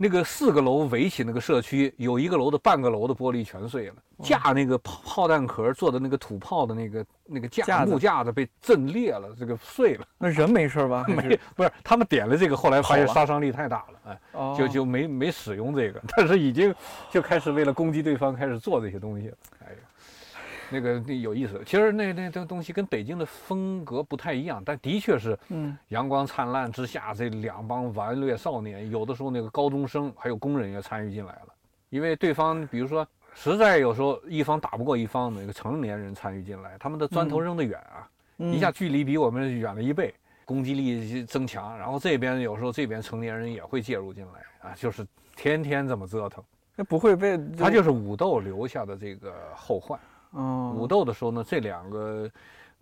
[0.00, 10.06] 那个四个楼围起那个社区，有一个楼的半个楼的玻璃全碎了，架那个炮炮弹壳做的那个土炮的那个那个架木架子被震裂了，这个碎了。
[10.16, 11.04] 那人没事吧？
[11.10, 14.00] 没，不是他们点了这个，后来发现杀伤力太大了，
[14.32, 16.72] 哎，就就没没使用这个， 但是已经
[17.10, 19.36] 就开始为了攻击对方开始做这些东西了。
[20.70, 31.48] 那个那有意思，其实那那这东西跟北京的风格不太一样，但的确是，嗯，阳光灿烂之下，这两帮顽劣少年，有的时候那个高中生还有工人也参与进来了，
[31.90, 46.44] 因为对方比如说实在有时候一方打不过一方，那个成年人参与进来，他们的砖头扔得远啊，一下距离比我们远了一倍，攻击力增强，然后这边有时候这边成年人也会介入进来啊，就是天天这么折腾，
[46.76, 49.98] 那不会被他就是武斗留下的这个后患。
[50.32, 52.30] 武斗的时候呢，这两个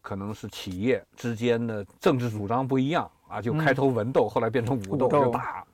[0.03, 5.65] 可能是企业之间的政治主张不一样啊，就开头文斗，后来变成武斗就打。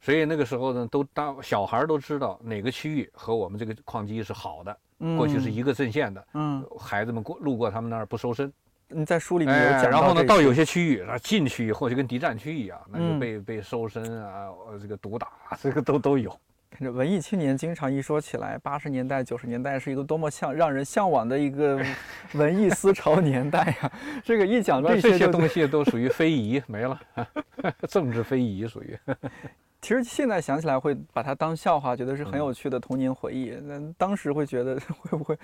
[0.00, 4.78] 所以那个时候呢，都当小孩都知道哪个区域和我们这个矿机是好的，
[5.16, 6.26] 过去是一个阵线的。
[6.34, 8.52] 嗯，孩子们过路过他们那儿不收身。
[8.88, 14.48] 你在书里面有讲然后呢，到有些区域啊，进去以后就跟敌占区一样，那就被被收身啊，
[14.80, 15.28] 这个毒打，
[15.60, 16.30] 这个都都有。
[16.78, 21.80] 这文艺青年经常一说起来，八十年代、九十年代是一个多么向让人向往的一个
[22.34, 23.92] 文艺思潮年代呀！
[24.22, 27.00] 这个一讲到这些东西都属于非遗，没了，
[27.88, 28.98] 政治非遗属于。
[29.80, 33.56] 其实现在想起来会把它当笑话，觉得是很有趣的童年回忆。
[33.62, 35.38] 那当时会觉得会不会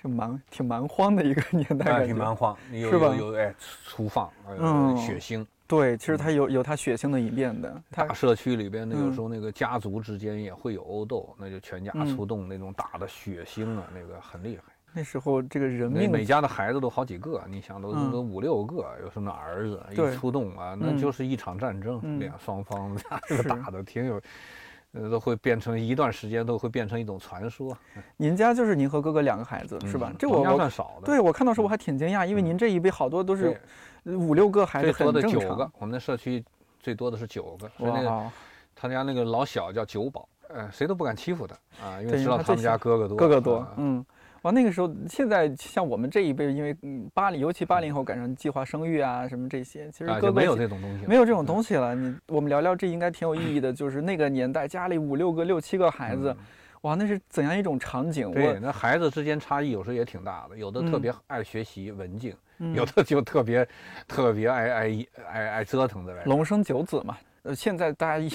[0.00, 2.06] 挺蛮挺蛮荒的一个年代？
[2.06, 3.14] 挺蛮荒，是吧？
[3.18, 3.52] 有哎
[3.86, 5.44] 粗放，嗯，血腥。
[5.68, 7.80] 对，其实它有有它血腥的一面的。
[7.90, 14.62] 大社区里边，那有时候那个家族之间也会有殴斗，那就全家出动那种打的血腥啊，那个很厉害。
[14.94, 22.96] 那时候这个人命，每家的孩子都好几个，你想都都五六个，有什么儿子一出动啊，那就是一场战争，两双方
[23.46, 24.20] 打的挺有。
[24.92, 27.76] 呃，都会变成一段时间，都会变成一种传说。
[28.16, 30.10] 您家就是您和哥哥两个孩子是吧？
[30.18, 31.06] 这我家算少的。
[31.06, 33.60] 对我看到时候我还挺惊讶，因为您这一辈好多都是
[34.16, 35.70] 五六个孩子，最多的九个。
[35.78, 36.44] 我们的社区
[36.80, 38.30] 最多的是九个，所以那个
[38.74, 44.04] 他家那个老小叫九宝，呃，谁都不敢欺负他啊，因为知道他们家哥哥多，哥哥多，嗯。
[44.42, 46.72] 哇，那个时候，现在像我们这一辈，因为
[47.12, 51.92] 八零，尤其八零后赶上计划生育啊，什么这些，其实哥哥没有这种东西，没有这种东西了。
[51.92, 53.72] 你我们聊聊，这应该挺有意义的。
[53.72, 56.34] 就是那个年代，家里五六个、六七个孩子，
[56.82, 58.30] 哇，那是怎样一种场景？
[58.32, 62.34] 对，那孩子之间差异有时候也挺大的，有的特别爱学习文静，
[62.74, 63.66] 有的就特别
[64.06, 66.24] 特别爱爱爱爱折腾的。
[66.24, 67.16] 龙生九子嘛。
[67.44, 68.28] 呃，现在大家一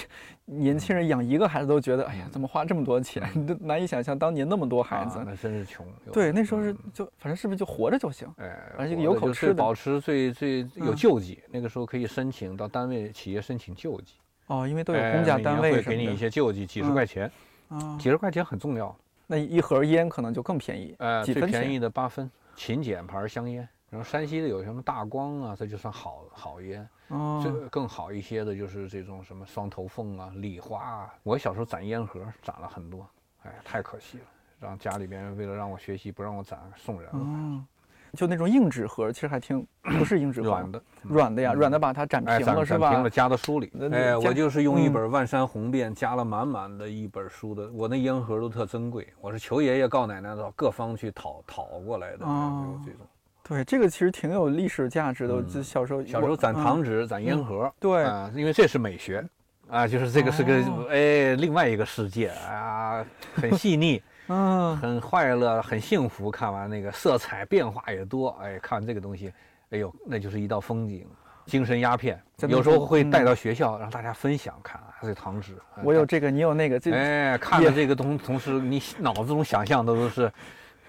[0.46, 3.22] 年轻人养一个孩子都觉得，哎呀，怎么花这么多钱？
[3.46, 5.86] 都难以想象当年那么多孩子，那真是穷。
[6.12, 8.28] 对，那时候是就反正是不是就活着就行？
[8.38, 11.40] 哎，而且有口吃的，保持最最有救济。
[11.52, 14.14] 那个时候可以申请到单位企业申请救济。
[14.48, 17.30] 哦，因为都有公家单位会给你一些救济，几十块钱。
[17.74, 18.96] 啊，几十块钱很重要。
[19.26, 20.96] 那一盒烟可能就更便宜。
[21.00, 23.68] 呃，最便宜的八分勤俭牌香烟。
[23.90, 26.88] 然后山西的有什么大光啊，这就算好好烟。
[27.10, 31.14] 哦，这更好一些的就是这种什么双头凤啊、礼花啊。
[31.24, 33.08] 我小时候攒烟盒攒了很多，
[33.44, 34.24] 哎，太可惜了。
[34.60, 37.66] 让家里边为了让我学习不让我攒，送人了。
[38.15, 39.65] 就那种硬纸盒，其实还挺
[39.97, 42.89] 不是硬纸盒，软的，软的呀，软的把它展平了是吧？
[42.89, 43.71] 展平了，夹到书里。
[43.91, 47.69] 哎，我就是用一本《万山红遍》夹了满满的一本书的。
[47.73, 52.26] 我那烟盒都特珍贵，我是求爷爷告奶奶到各方去讨讨过来的。
[52.26, 52.99] 哦，这种。
[53.45, 55.41] 对，这个其实挺有历史价值的。
[55.41, 57.69] 就小时候，小时候攒糖纸、攒烟盒。
[57.80, 59.26] 对，因为这是美学
[59.69, 60.54] 啊，就是这个是个
[60.89, 63.99] 哎另外一个世界啊，很细腻。
[64.28, 66.32] 嗯，很快乐，很幸福。
[66.32, 69.34] 看完那个色彩变化也多，哎，看这个东西，
[69.72, 71.06] 哎呦，那就是一道风景，
[71.46, 72.22] 精神鸦片。
[72.48, 75.56] 有时候会带到学校让大家分享看啊，这糖纸。
[75.84, 80.32] 我有这个，你有那个，这哎，看了这个同同时，你脑子中想象的都是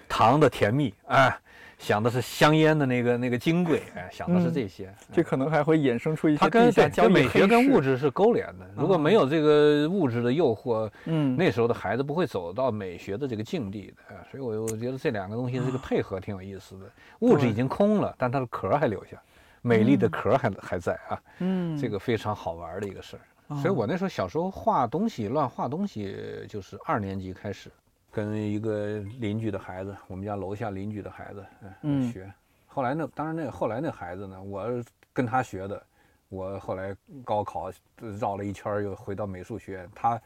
[0.07, 1.37] 糖的甜蜜，哎。
[1.77, 6.39] 想的是香烟的那个那个金贵，哎，想的是这些，这可能还会衍生出一些。
[6.39, 8.65] 它跟对美学跟物质是勾连的。
[8.75, 14.15] 如果没有这个物质的诱惑，嗯，那时候的孩子不会走到美学的这个境地的。
[14.31, 16.85] 所以，我我觉得这两个东西这个配合挺有意思的。
[17.19, 19.21] 物质已经空了，但它的壳还留下，
[19.61, 21.21] 美丽的壳还还在啊。
[21.39, 23.21] 嗯，这个非常好玩的一个事儿。
[23.61, 26.15] 所以我那时候小时候画东西，乱画东西，
[26.49, 27.69] 就是二年级开始。
[28.15, 31.45] 跟一个邻居的孩子，我们家楼下邻居的孩子，
[31.81, 32.33] 嗯，学。
[32.65, 34.65] 后来那当然那后来那孩子呢，我
[35.11, 35.83] 跟他学的。
[36.29, 37.71] 我后来高考
[38.19, 39.89] 绕了一圈，又回到美术学院。
[39.93, 40.19] 他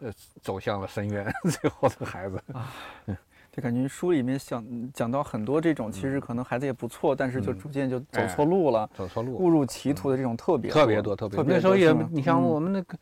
[0.00, 1.32] 呃走向了深渊。
[1.48, 2.70] 最后的孩子啊，
[3.50, 12.98] 就感觉书里面讲讲到很多这种，其实可能孩子也不错，但是就逐渐就走错路了，走错路，误入歧途的这种特别特别多，特别多那时候也，你像我们那个。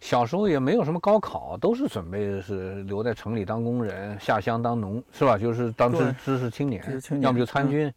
[0.00, 5.38] 小时候也没有什么高考，都是准备是留在城里当工人，下乡当农，是吧？
[5.38, 6.84] 就是当知知识青年，
[7.20, 7.92] 要么就参军。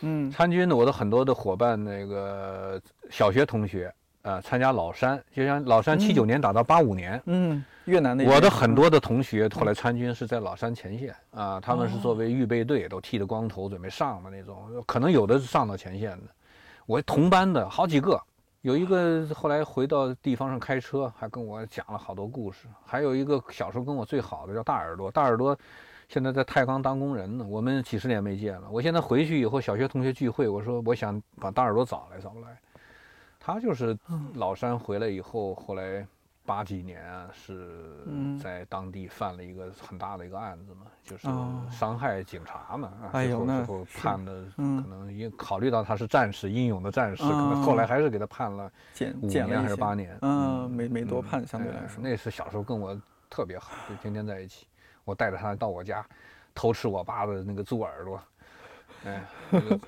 [0.00, 16.24] 嗯，参军的我的很多的伙伴，那个小学同学啊，参加老山，就像老山七九年打到八五年，嗯，越南那我的很多的同学后来参军是在老山前线啊，他们是作为预备队，都剃着光头准备上的那种，可能有的是上到前线的。
[16.86, 18.18] 我同班的好几个。
[18.62, 22.66] 有一个后来回到地方上开车，还跟我讲了好多故事。
[22.84, 25.56] 还有一个小时候跟我最好的叫大耳朵，大耳朵
[26.08, 27.46] 现在在太钢当工人呢。
[27.48, 28.68] 我们几十年没见了。
[28.70, 32.58] 我现在回去以后，小学同学聚会，我说我想把大耳朵找来，找不来。
[33.38, 33.96] 他就是
[34.34, 36.06] 老山回来以后，后来。
[36.48, 37.68] 八几年啊是
[38.42, 41.28] 在当地犯了一个很大的一个案子嘛，就是
[41.70, 48.72] 伤害警察嘛，最后最后判的可能因考虑到他是战士，英勇的战士，可能后来还是给他判了
[49.20, 52.02] 五年还是八年，嗯，没没多判，相对来说。
[52.02, 54.66] 那是小时候跟我特别好，就天天在一起，
[55.04, 56.02] 我带着他到我家
[56.54, 58.18] 偷吃我爸的那个猪耳朵。
[59.04, 59.22] 哎，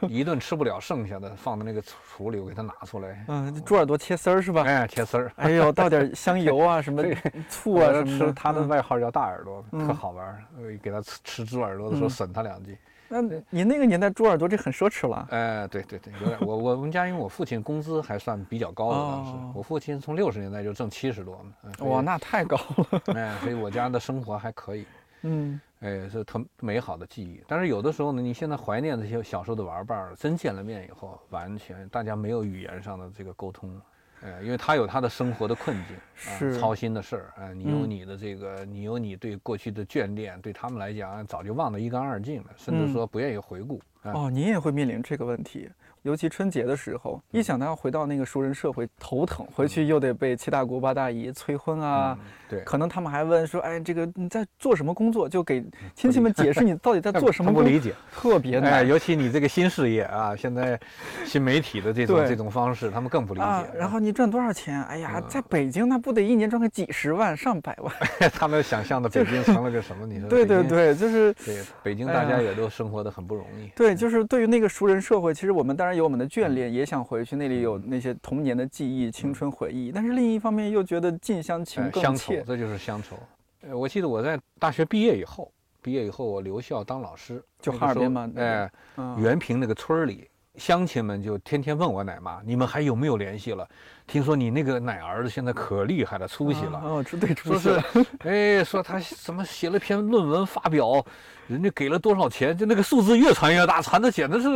[0.08, 3.24] 一顿吃不了，剩下的放在那个橱里，我给它拿出来。
[3.28, 4.62] 嗯，猪耳朵切丝儿是吧？
[4.62, 5.32] 哎，切丝儿。
[5.36, 7.02] 哎呦，倒点香油啊，什么
[7.48, 8.32] 醋啊什么的。
[8.32, 10.44] 他的外号叫大耳朵，特好玩。
[10.80, 12.78] 给它吃吃猪耳朵的时候损他两句。
[13.08, 13.20] 那
[13.50, 15.26] 你那个年代猪耳朵这很奢侈了。
[15.30, 16.38] 哎，对对对，有点。
[16.40, 21.72] 我我们家因为我父亲工资还算比较高的，当时我父亲从六十年代就挣七十多嘛。
[21.80, 23.02] 哇，那太高了。
[23.16, 24.86] 哎，所以我家的生活还可以。
[25.22, 25.60] 嗯。
[25.80, 27.42] 哎，是特美好的记忆。
[27.46, 33.80] 但是有的时候呢，你现在怀念这些小时候的玩伴儿，真见了面以后，完全大家没有语言上的这个沟通。
[34.22, 37.32] 哎，因为他有他的生活的困境，是操心的事儿。
[37.38, 43.80] 哎，你有你的这个，你有你对过去的眷恋，对他们来讲早就忘得一干二净了，甚至说不愿意回顾。
[44.02, 45.70] 哦，您也会面临这个问题。
[46.02, 49.46] 尤其春节的时候，一想到要回到那个熟人社会，头疼。
[49.54, 57.52] 回去又得被七大姑八大姨催婚啊，对，可能他们还问说：“哎，这个你在做什么工作？”就给亲戚们解释你到底在做什么。
[57.52, 58.72] 不理解，特别难。
[58.72, 60.80] 哎，尤其你这个新事业啊，现在
[61.26, 63.46] 新媒体的这种这种方式，他们更不理解。
[63.74, 64.82] 然后你赚多少钱？
[64.84, 67.94] 哎呀，在北京那不得一年赚个几十万、上百万？
[68.32, 70.06] 他们想象的 北京成了个什么？
[70.06, 70.28] 你说？
[70.28, 73.70] 对对对，就是对北京，大家也都生活的很不容易。
[73.76, 76.72] 对，就是对于那个熟人社会，其实我们当然有我们的眷恋。
[76.72, 83.16] 也想回去，那里有那些童年的记忆、青春回忆，但是另一方面又觉得近乡情更切，这就是乡愁。
[83.62, 88.30] 呃，我记得我在大学毕业以后，毕业以后我留校当老师，就哈尔滨嘛？
[88.36, 88.70] 哎，
[89.18, 93.68] 原平那个村里，乡亲们就天天问我奶妈，你们还有没有联系了？
[94.10, 96.80] 听说你那个奶儿子现在可厉害了，出息了。
[96.84, 97.80] 哦，对，说是，
[98.24, 101.04] 哎，说他什么写了篇论文发表，
[101.46, 102.58] 人家给了多少钱？
[102.58, 104.48] 就那个数字越传越大，传的简直是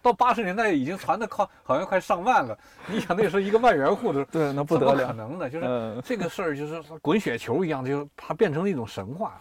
[0.00, 2.58] 到八十年代已经传的靠好像快上万了。
[2.86, 9.38] 你想那时候一个万元户的， 对，那不得了，可能的，就是这个事儿就是滚雪球一样，就是它变成了一种神话。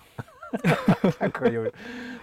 [1.19, 1.63] 太可有，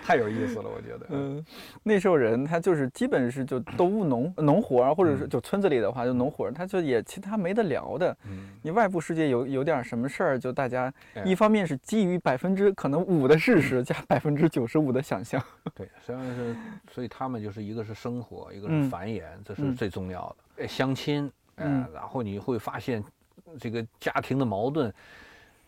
[0.02, 1.06] 太有意思了，我觉得。
[1.10, 1.42] 嗯，
[1.84, 8.16] 那时候人他就是基本是就都务农，农活儿，或者是就村子里的话就农活儿，他就也其他没得聊的。
[8.28, 10.92] 嗯，你外部世界有有点什么事儿，就大家
[11.24, 15.40] 一方面是基于百分之可能五的事实加百分之九十五的想象。
[15.74, 16.56] 对，实际上是，
[16.90, 20.66] 所以他们就是一个是生活，一个是繁衍，这是最重要的。
[20.66, 23.02] 相亲，嗯，然后你会发现
[23.58, 24.92] 这个家庭的矛盾。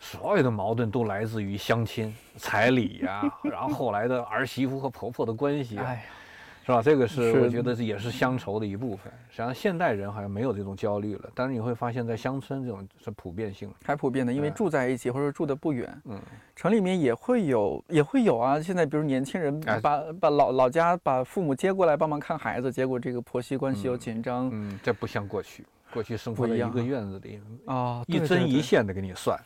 [0.05, 6.01] 所有的矛盾都来自于相亲、彩礼呀，然后后来的儿媳妇和婆婆的关系，哎呀，
[6.67, 6.83] 是吧？
[6.83, 9.11] 这个是我觉得也是乡愁的一部分。
[9.31, 16.03] 实际上，现代人好像没有这种焦虑了，但是你会发现在乡村这种是普遍性的，还普遍的，因为住在一起或者住的不远。
[16.05, 16.21] 嗯，
[16.55, 18.61] 城里面也会有，也会有啊。
[18.61, 24.51] 现在比如年轻人把把老老家把父母接过来帮忙看孩子，结果这个婆媳关系又紧张。
[24.53, 25.64] 嗯，这不像过去。
[25.94, 29.38] 过去生活在一个院子里啊，一针一线的给你算。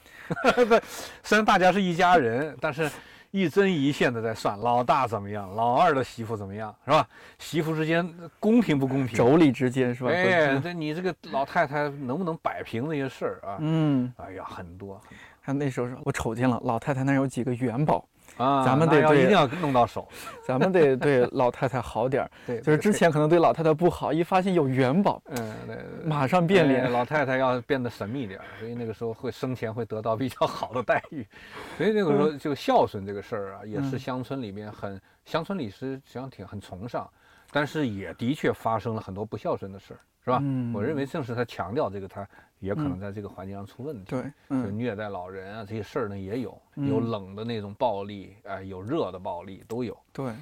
[0.66, 0.74] 不，
[1.22, 2.90] 虽然大家是一家人，但是
[3.30, 7.06] 一针一线的在算，老大怎么样，老二的媳妇怎么样，是吧？
[7.38, 9.18] 媳妇之间公平不公平？
[9.18, 10.11] 妯娌之间是吧？
[10.11, 13.58] 哎，这你这个老太太能不能摆平那些事儿啊？
[13.61, 14.98] 嗯，哎呀，很多。
[15.40, 18.04] 还有那时候我瞅见了，老太太那有几个元宝。
[18.38, 20.09] 啊，咱们得一定要弄到手，
[20.46, 22.31] 咱们得对老太太好点儿。
[22.46, 26.90] 对，就是之前可能对老太太不好，一发现有元宝，嗯，对，马上变脸。
[26.90, 31.27] 老太太要变得神秘点儿，所以那个时候会生前会得到比较好的待遇。
[31.77, 37.09] 所以那个时候就孝顺这个事儿啊，也是乡村里面很，乡村里是实际上挺很崇尚，
[37.51, 40.01] 但是也的确发生了很多不孝顺的事儿。
[40.24, 40.42] 是吧？
[40.74, 42.29] 我认为正是他强调这个，他
[42.61, 44.05] 也可能在这个环境上出问题。
[44.11, 49.97] 对，就虐待老人啊这些事儿呢也有，有冷的那种暴力，哎，有热的暴力都有。
[50.12, 50.33] 对，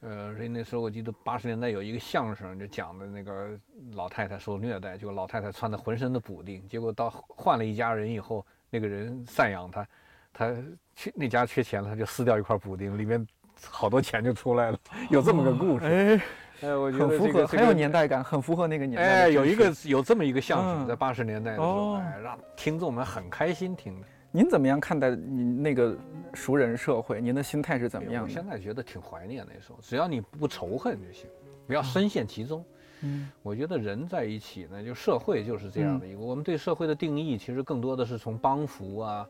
[0.00, 3.50] 呃，所以那时候我记得八十年代有一个相声，就讲的那个
[3.94, 9.86] 老太太受虐待，就老太太穿的浑身的补丁，结果到换了一家人以后，那个人赡养她，
[10.32, 10.54] 她
[10.94, 13.26] 缺那家缺钱了，她就撕掉一块补丁，里面
[13.64, 14.78] 好多钱就出来了，
[15.10, 15.84] 有这么个故事。
[15.84, 16.20] 哎。
[16.60, 19.08] 哎，我觉得很符合，很有年代感，很符合那个年代。
[19.08, 24.06] 哎，有一个有这么一个相声，在八十年代的时候，哎，让听众们很开心听的。
[24.30, 25.96] 您怎么样看待您那个
[26.34, 27.20] 熟人社会？
[27.20, 28.24] 您的心态是怎么样？
[28.24, 31.26] 我现在觉得挺怀念那时候，只要你不仇恨就行，
[31.66, 32.64] 不要深陷其中。
[33.02, 36.18] 嗯，我觉得人在一起呢，就社会就是这样的一个。
[36.18, 39.26] 我们对社会的定义，其实更多的是从帮扶啊，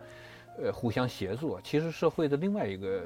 [0.62, 1.60] 呃，互相协作。
[1.62, 3.02] 其实社会的另外一个。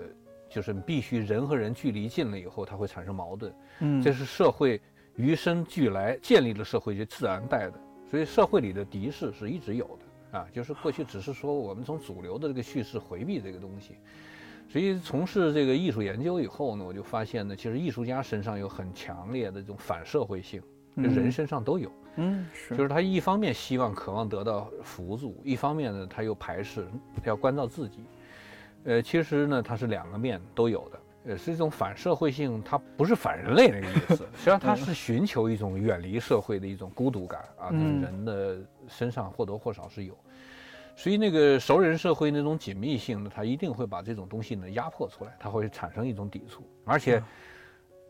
[0.53, 3.53] 就是必须人和人距离近了以后，它会产生矛盾。
[3.81, 4.81] 嗯，这是社会
[5.17, 9.85] 与生俱来建立了社会就自然带的，所以社会里的敌视是一直有
[10.31, 10.47] 的啊。
[10.53, 13.97] 就是过去只是说我们从主流的这个叙事回避这个东西，
[14.69, 20.63] 所以从事这个艺术研究以后呢，我就发现呢，其实艺术家身上有很强烈的这种反社会性，
[20.95, 21.91] 人身上都有。
[22.17, 26.87] 嗯，是，就是他一方面希望渴望得到辅助，一方面呢他又排斥，
[27.25, 28.05] 要关照自己。
[28.85, 40.19] 呃，其实呢，它是两个面都有的，呃，是一种反社会性，它不是反人类那个意思， 实际上它是寻求一种远离社会的一种孤独感啊，人的身上或多或少是有，
[40.97, 47.23] 所以那个熟人社会那种紧密性呢，它一定会把这种东西呢压迫出来，它会产生一种抵触，而且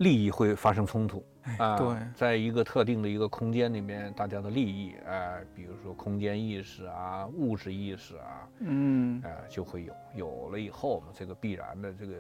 [0.03, 1.25] 利益会发生冲突。
[1.59, 12.15] 啊，对，在一个特定的一个空间里面，大家的利益，啊，比如说空间意识啊、物质意识啊，嗯，哎，就会有，有了以后嘛，这个必然的，这个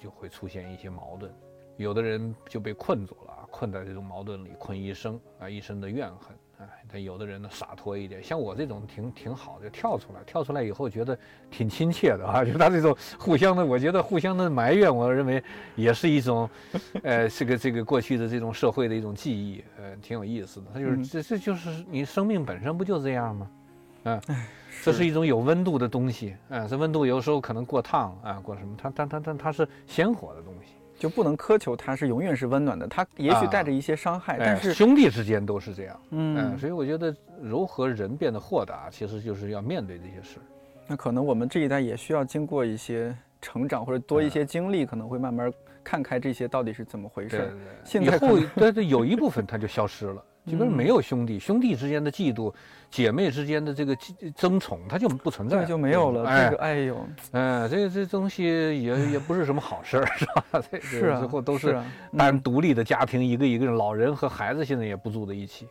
[0.00, 1.28] 就会出现一些矛盾，
[1.76, 6.36] 有的人就被困住了，困在这种矛盾里，困一生啊，一生的怨恨。
[6.60, 11.16] 哎，他有的人呢洒脱一点，像我这种挺挺好的，跳出来，跳出来以后觉得
[11.50, 15.42] 挺亲切的啊， 就他这种互相的，我觉得互相的埋怨，我认为
[15.76, 16.50] 也是一种，
[17.02, 20.66] 呃，这个这个过去的这种社会的一种记忆，呃，挺有意思的。
[20.74, 23.50] 他就是这这就是你生命本身不就这样吗？
[24.04, 24.20] 啊，
[24.82, 30.72] 这是一种有温度的东西，啊，这温度有时候可能过烫啊，过什么，它它它它它是鲜活的东西。
[30.98, 40.38] 就不能苛求它是永远是温暖的，它也许带着一些伤害，但是兄弟之间都是这样，嗯，所以我觉得如何人变得豁达，其实就是要面对这些事。
[40.86, 45.52] 那可能我们这一代也需要经过一些成长或者多一些经历，可能会慢慢
[45.84, 47.54] 看开这些到底是怎么回事。
[47.84, 50.24] 现在后但是，有一部分它就消失了。
[50.48, 52.52] 基本上没有兄弟，兄弟之间的嫉妒，
[52.90, 53.96] 姐妹之间的这个
[54.34, 56.24] 争宠，它就不存在，就没有了。
[56.24, 60.44] 这个，哎呦，哎，这这东西也也不是什么好事儿，是吧？
[60.80, 61.78] 是啊，最后都是
[62.16, 65.68] 单独立的家庭，一个一个人，老人和孩子现在也不住在一起。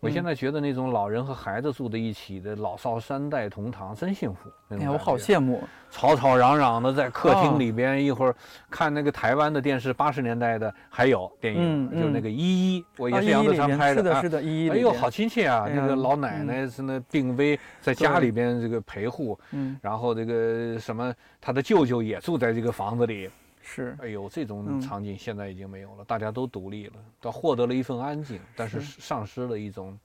[0.00, 4.48] 我现在觉得那种老人和孩子住在一起的老少三代同堂真幸福。
[4.68, 5.62] 哎，我好羡慕。
[5.90, 8.34] 吵吵嚷嚷的在客厅里边，一会儿
[8.70, 13.96] 看那个台湾的电视，八十年代的还有电影，就那个依依，我也是杨德昌拍的。
[13.96, 14.70] 是的，是的，依依。
[14.70, 15.66] 哎呦，好亲切啊！
[15.74, 19.38] 那个老奶奶是那病危，在家里边这个陪护。
[19.52, 19.78] 嗯。
[19.80, 23.30] 然后这个什么，他的舅舅也住在这个房子里。
[23.70, 29.98] 是，哎呦，这种场景现在已经没有了，大家都独立了，都获得了一份安静，但是丧失了一种，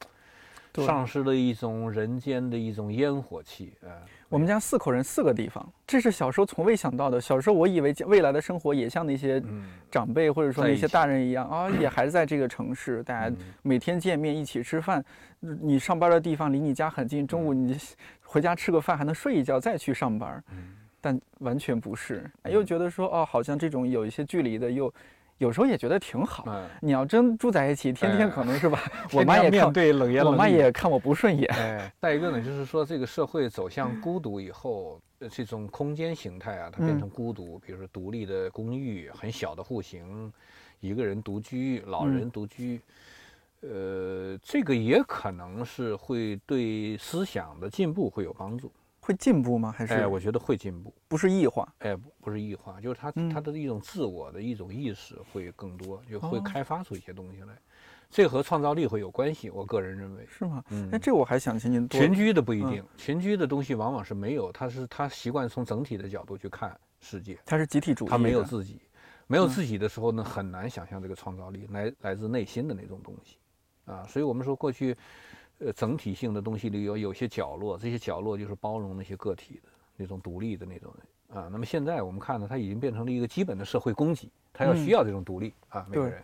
[0.74, 3.74] 丧失了一种人间的一种烟火气。
[3.86, 3.90] 哎，
[4.28, 7.22] 我们家四口人，四个地方，这是小时候从未想到的。
[7.22, 9.42] 小时候我以为未来的生活也像那些
[9.90, 15.04] 长辈或者说那些大人一样啊，也 还是在这个城市，大家每天见面一起吃饭，
[15.40, 17.78] 你上班的地方离你家很近，中午你
[18.22, 20.44] 回家吃个饭还能睡一觉再去上班。
[21.04, 24.92] 但完全不是，又觉得说哦，好像这种有一些距离的，又
[25.38, 26.48] 有时候也觉得挺好。
[26.80, 28.80] 你要真住在一起，天天可能是吧？
[29.12, 31.46] 我妈也面对冷言冷语，我妈也看我不顺眼。
[31.54, 34.98] 哎，再一个呢，就是说这个社会走向孤独以后，
[35.30, 37.60] 这种空间形态啊，它变成孤独。
[37.60, 40.32] 比如说独立的公寓、很小的户型、
[40.80, 42.80] 一个人独居、老人独居，
[43.60, 48.72] 呃，这个也可能是会对思想的进步会有帮助。
[49.04, 49.74] 会进步吗？
[49.78, 49.94] 还是？
[49.94, 51.68] 哎，我觉得会进步，不是异化。
[51.80, 57.54] 哎，不，不是异化，就是他他的一种自我的一种意识会更多，就会开发出一些东西来。
[58.10, 60.26] 这和创造力会有关系，我个人认为。
[60.30, 60.64] 是吗？
[60.70, 60.88] 嗯。
[60.90, 62.00] 那这我还想请您多。
[62.00, 67.38] 群居的不一定，群居的东西往往是没有，他是他习惯从整体的角度去看世界。
[67.46, 68.08] 他是集体主义。
[68.08, 68.80] 他没有自己，
[69.28, 73.38] 没有自己的时候呢，很难想象这个创造力来来自内心的那种东西，
[73.84, 74.96] 啊，所以我们说过去。
[75.60, 81.50] 呃，整体性的东西里有有些角落，这些角落就是包容那些个体的那种独立的那种人啊。
[81.52, 86.24] 那么现在我们看呢，它已经变成了一个基本的社会供给，它要需要这种独立啊，每个人。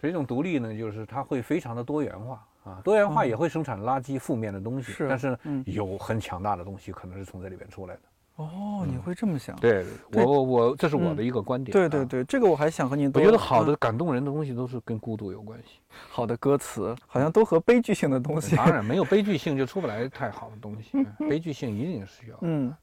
[0.00, 8.00] 所以这种独立呢，就是它会非常的多元化啊，多元化也会生产垃圾、负面的东西，但是有很强大的东西可能是从这里边出来的。
[8.36, 9.54] 哦，你会这么想？
[9.56, 11.72] 对我，我我这是我的一个观点。
[11.72, 13.10] 对对对，这个我还想和您。
[13.14, 15.78] 我觉得好的、感动人的东西都是跟孤独有关系。
[16.08, 18.56] 好的歌词好像都和悲剧性的东西。
[18.56, 20.90] 当然，没有悲剧性就出不来太好的东西。
[21.30, 22.36] 悲剧性一定是要。
[22.42, 22.74] 嗯。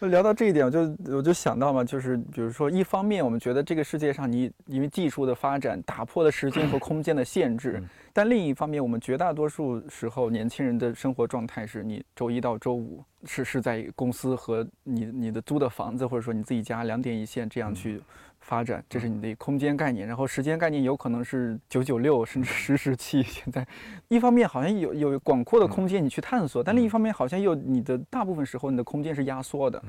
[0.00, 7.82] 聊到这一点，我就我就想到嘛，就是比如说，一方面我们觉得这个世界上，你因为技术的发展打破了时间和空间的限制，
[8.12, 18.00] 但另一方面，我们绝大多数时候年轻人的生活状态是你周一到周五是是在公司和你你的租的房子或者说你自己家两点一线这样去。
[18.40, 23.22] 发展，这是你的空间概念，然后时间概念有可能是九九六，甚至十十七。
[23.22, 23.66] 现在，
[24.08, 29.82] 一方面好像有有广阔的空间你去探索，但另一方面好像又你的大部分时候你的空间是压缩的。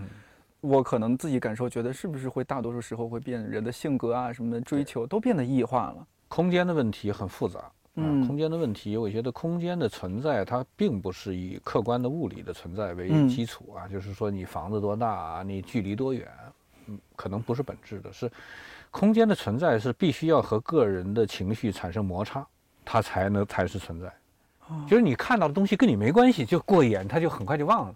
[0.60, 6.06] 我可能自己感受觉得是不是会大多数时候会变，人的性格啊什么的追求都变得异化了。
[6.28, 7.60] 空间的问题很复杂，
[7.96, 16.28] 嗯，空间的问题，我觉得空间的存在它并不是以客观的物理的存在为基础啊，就是说你房子多大啊，你距离多远。
[17.16, 18.32] 可能不是本质的，是
[18.90, 22.46] 空间的存在是必须要和个人的情绪产生摩擦，
[22.84, 24.12] 它才能才是存在。
[24.88, 27.96] 就是你看到的东西跟你没关系，就过眼，它就很快就忘了。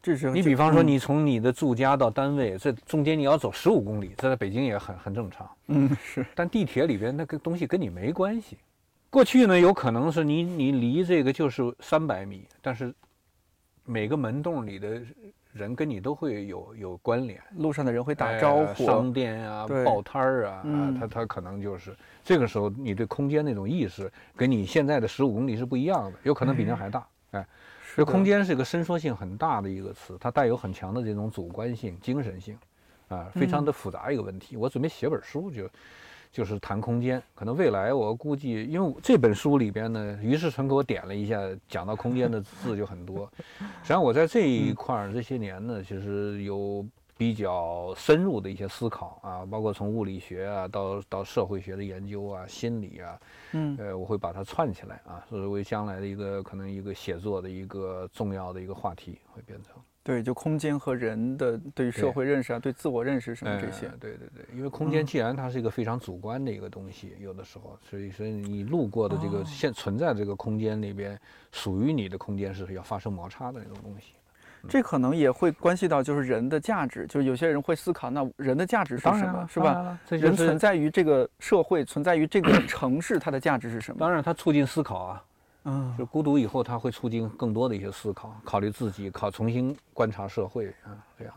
[0.00, 5.48] 这是你比方说，你从你的住家到单位，这中间你要走十五公里，这在北京也很很正常。
[5.66, 6.24] 嗯，是。
[6.34, 8.58] 但地铁里边那个东西跟你没关系。
[9.10, 12.94] 过去呢，有可能是你你离这个就是三百米，但是
[13.84, 15.00] 每个门洞里的。
[15.52, 27.46] 人跟你都会有有关联，路上的人会打招呼，商店啊，报摊儿啊，啊，他他可能就是这个时候，你对空间那种意识，跟你现在的十五公里是不一样的，有可能比那还大，哎，
[27.96, 32.58] 这空间是一个伸缩性很大的一个词，它带有很强的这种主观性、精神性，
[33.08, 34.56] 啊，非常的复杂一个问题。
[34.56, 35.62] 我准备写本书就。
[35.64, 35.70] 就
[36.30, 43.30] 就是谈空间，可能未来我估计，因为这本书里边呢，于世成给我点了一下，讲到空间的字就很多。
[43.58, 46.84] 实际上我在这一块儿这些年呢，其实有
[47.18, 53.20] 比较深入的一些思考啊，包括从物理学啊到到社会学的研究啊、心理啊，
[53.52, 59.74] 嗯，呃，我会把它串起来啊，作为将来的一个可能一个写作的一个重要的一个话题，会变成。
[60.04, 63.88] 对，就空间和人的对于社会认识啊，对自我认识什么这些。
[64.00, 71.20] 对对对，因为空间既然它是一个非常主观的一个东西，有的时候，所以说你路过的这个现存在这个空间里边，
[71.52, 74.14] 属于你的空间是要发生摩擦的那种东西。
[74.68, 79.98] 这可能也会关系到就是人的价值，就是有些人会思考，那人的价值是什么，是吧？
[80.10, 83.98] 人存在于这个社会，存在于这个城市，它的价值是什么？
[83.98, 85.24] 当然，它促进思考啊。
[85.64, 91.34] 嗯，就孤独以后，它会促进更多的一些思考，考虑自己，考重新观察社会啊，这样。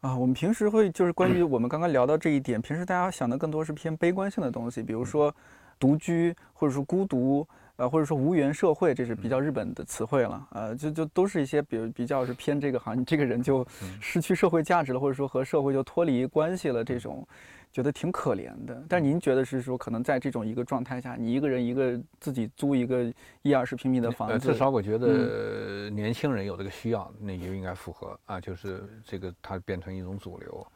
[0.00, 5.34] 啊，我们平时会就是关于我们刚刚聊到这一点，平时大家想的更多是偏悲观性的东西，比如说
[5.78, 7.46] 独居，或者说孤独。
[7.76, 10.48] 呃，或者说无缘社会，这是比较日本的词汇了。
[10.52, 13.66] 呃，就就都是一些比比较是偏这个，好像你这个人就
[14.00, 17.26] 失去社会价值了，或者说和社会就脱离关系了，这种
[17.72, 18.80] 觉得挺可怜的。
[18.88, 23.12] 但您觉得是说，可能在这种一个状态下，你一个人一个自己租一个
[23.42, 30.66] 一二十平米的房子，至少我觉得年轻人有这个需要，那就应该符合啊，就是这个它变成一种主流。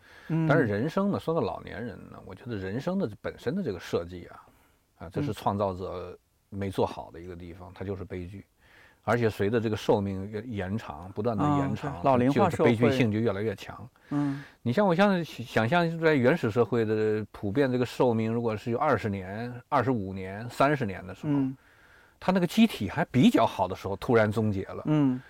[0.49, 4.43] 但是人生呢，说到老年人呢，我觉得人生的本身的这个设计啊，
[4.99, 6.19] 啊，这是创造者。
[6.49, 8.45] 没做好的一个地方，它就是悲剧，
[9.03, 13.89] 而且随着这个寿命越延长，不断的延长，老龄化悲剧性就越来越强。
[14.11, 21.33] 嗯，你像我像想象在原始社会的普遍这个寿命，如果是有二十年、二十五年、三十年的时候，
[22.21, 24.83] 它那个机体还比较好的时候，突然终结了。
[24.87, 25.21] 嗯。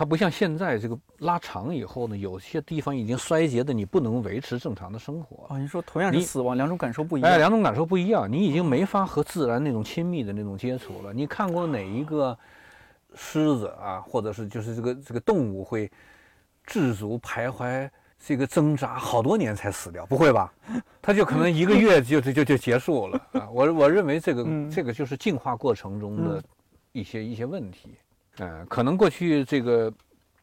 [0.00, 5.58] 它不像现在这个拉长以后呢，有些地方已经衰竭的，你不能维持正常的生活啊。
[5.58, 7.30] 你说同样是死亡，两种感受不一样。
[7.30, 11.12] 哎，两种感受不一样，你已经没法和自然那种亲密的那种接触了。
[11.12, 12.34] 你看过哪一个
[13.14, 15.92] 狮子啊，或者是就是这个这个动物会
[16.64, 17.86] 自足徘徊
[18.18, 20.06] 这个挣扎好多年才死掉？
[20.06, 20.50] 不会吧？
[21.02, 23.50] 它就可能一个月就就就就结束了啊。
[23.50, 26.42] 我我认为这个这个就是进化过程中的
[26.92, 27.90] 一些一些问题。
[28.38, 29.92] 嗯，可能过去这个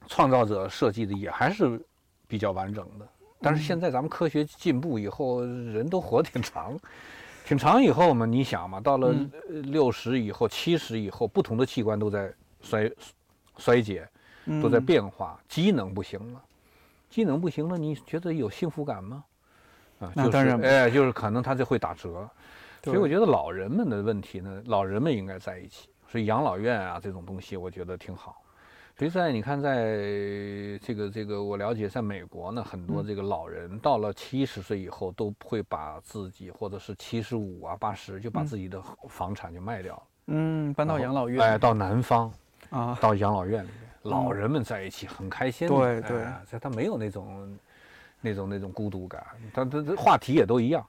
[0.07, 1.79] 创造者设计的也还是
[2.27, 3.07] 比较完整的，
[3.41, 6.77] 但是现在咱们科学进步以后，人都活挺长，
[7.45, 9.15] 挺长以后嘛，你想嘛，到了
[9.47, 12.31] 六十以后、七十以后，不同的器官都在
[12.61, 12.91] 衰
[13.57, 14.07] 衰竭，
[14.61, 16.41] 都在变化，机能不行了，
[17.09, 19.23] 机能不行了，你觉得有幸福感吗？
[19.99, 22.29] 啊，那当然，哎，就是可能他就会打折，
[22.83, 25.89] 所以我觉得老人们的问题呢，老人们应该在一起。
[26.07, 28.41] 所以养老院啊，这种东西我觉得挺好。
[28.97, 29.95] 所以在你看，在
[30.81, 40.03] 这个这个，我了解，在美国呢，很多这个老人到了七十岁以后，都会把自己或者是七十五啊、八十，就把自己的房产就卖掉了。
[40.27, 41.45] 嗯，搬到养老院。
[41.45, 42.33] 哎，到南方
[42.71, 45.67] 啊，到养老院里面，老人们在一起很开心。
[45.67, 47.59] 对对，所以他没有那种
[48.19, 50.83] 那种那种孤独感，他他他话题也都一样。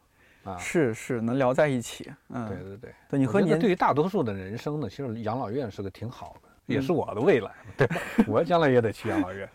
[0.56, 2.10] 是是，能聊在一起。
[2.28, 7.96] 嗯，对对对，对你和你对于大多数的人生呢，其实养老院是个挺好的，也是我的未来，对吧？
[8.28, 9.48] 我将来也得去养老院。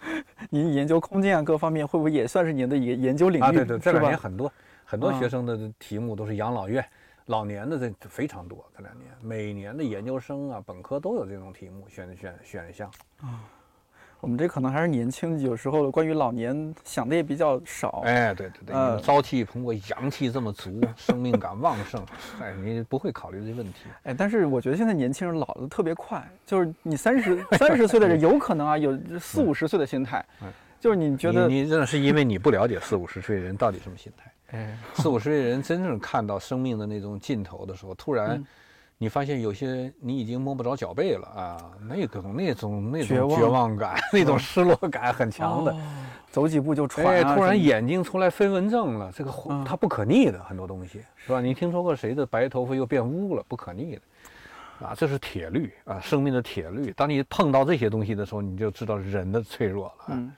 [0.50, 3.42] 您研究空间啊，各方面会不会也算是您的研研究领域？
[3.42, 4.52] 啊，对对，这两年很多
[4.84, 6.84] 很多学生的题目都是养老院、
[7.26, 8.64] 老年的，这非常多。
[8.76, 12.88] 这两年每年的研究生啊、本科都有这种题目选选选项
[13.20, 13.40] 啊。
[14.20, 18.02] 我们这可能还是年轻，有时候关于老年想的也比较少。
[18.04, 22.04] 哎，对对对，呃，朝气蓬勃，阳气这么足，生命感旺盛，
[22.40, 23.84] 哎，你不会考虑这些问题。
[24.04, 30.24] 哎，但是我觉得现在年轻人老的特别快，就是你三十三十岁的人 有可能啊，有四五十岁的心态。
[30.80, 34.32] 就是你觉得你真的是因为你不了解四五十岁人到底什么心态。
[34.58, 38.44] 哎，四五十岁人真正看到生命的那种尽头的时候，突然。
[38.98, 45.76] 你发现有些你已经摸不着脚背了啊，那种那种那种绝望感，那种失落感很强的，
[46.30, 49.30] 走几步就喘，突然眼睛出来飞蚊症了，这个
[49.66, 51.42] 它不可逆的很多东西是吧？
[51.42, 53.44] 你听说过谁的白头发又变乌了？
[53.46, 56.90] 不可逆的，啊，这是铁律啊，生命的铁律。
[56.92, 60.04] 当你碰到这些东西的时候，你就知道人的脆弱了。
[60.08, 60.32] 嗯，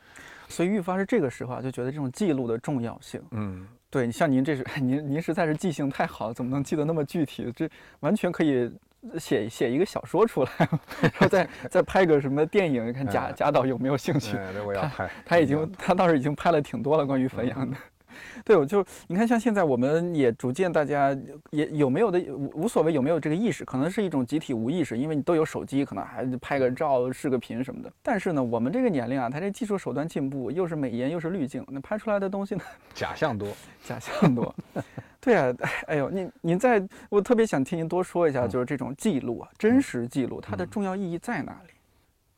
[0.48, 3.22] 所以愈发是这个时候啊，就觉得这种记录的重要性。
[3.30, 3.68] 嗯。
[3.90, 7.50] 对，像您这是 您您实在是记性太好了，怎么能记得那么具体？
[7.56, 7.68] 这
[8.00, 8.70] 完全可以
[9.18, 10.50] 写写一个小说出来，
[11.00, 12.92] 然后再再拍个什么电影？
[12.92, 14.36] 看贾贾导有没有兴趣？
[14.66, 15.08] 我要拍。
[15.24, 17.76] 他已经他倒是已经拍了挺多了关于汾阳的。
[18.44, 21.16] 对，我就你看，像现在我们也逐渐，大家
[21.50, 27.92] 也有没有的无无所谓有没有这个意识，可能是一种集体无意识，因为你都有手机，可能还拍个照、视个频什么的。
[28.02, 32.62] 但是呢，我们这个年龄啊，它这技术手段进步，又是美颜又是滤镜，那拍出来的东西呢，
[32.94, 33.48] 假象多，
[33.84, 34.54] 假象多。
[35.20, 35.52] 对啊，
[35.88, 41.72] 哎呦，您您在，我特别想听您多说一下，就是这种记录啊，真实记录它的重要意义在哪里？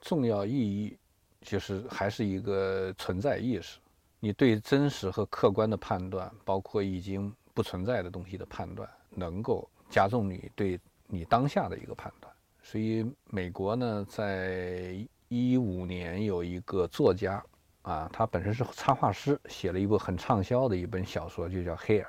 [0.01, 0.97] 重要意义
[1.43, 3.79] 就是还是一个存在意识。
[4.21, 12.33] 你对真实和客观的判断，包括已经不存在的东西的判断，能够加重你对你当下的一个判断。
[12.63, 14.95] 所以，美国呢，在
[15.29, 17.43] 一五年有一个作家
[17.83, 22.05] 啊，他本身是插画师，写了一部很畅销的一本小说，就叫《Hair》。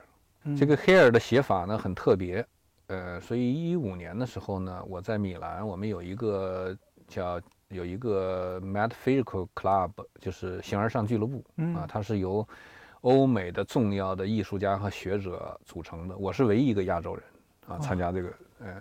[0.58, 2.46] 这个《Hair》的写法呢很特别，
[2.88, 7.40] 呃，所以一五年的时候呢，我在米兰，我们有一个叫
[7.72, 11.44] 有一个 Metaphysical Club，就是形而上俱乐部
[11.76, 12.48] 啊，它是由
[13.02, 16.18] 欧美的重要的艺术家和学者组成的。
[16.18, 17.24] 我是唯一一个亚洲人
[17.68, 18.76] 啊，参加这个，嗯，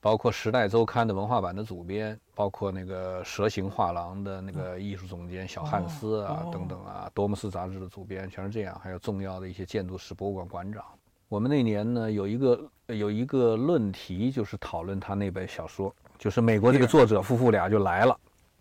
[0.00, 8.78] 包括《时代周刊》的文化版的主编，包括那个蛇形画廊的那个艺术总监小汉斯啊，等等啊，多姆斯杂志的主编，全是这样。
[8.82, 10.84] 还有重要的一些建筑师、博物馆馆长。
[11.28, 18.16] 我们那年呢，有一个有一个论题，就是讨论他那本小说，就是美国这个作者夫妇俩就来了，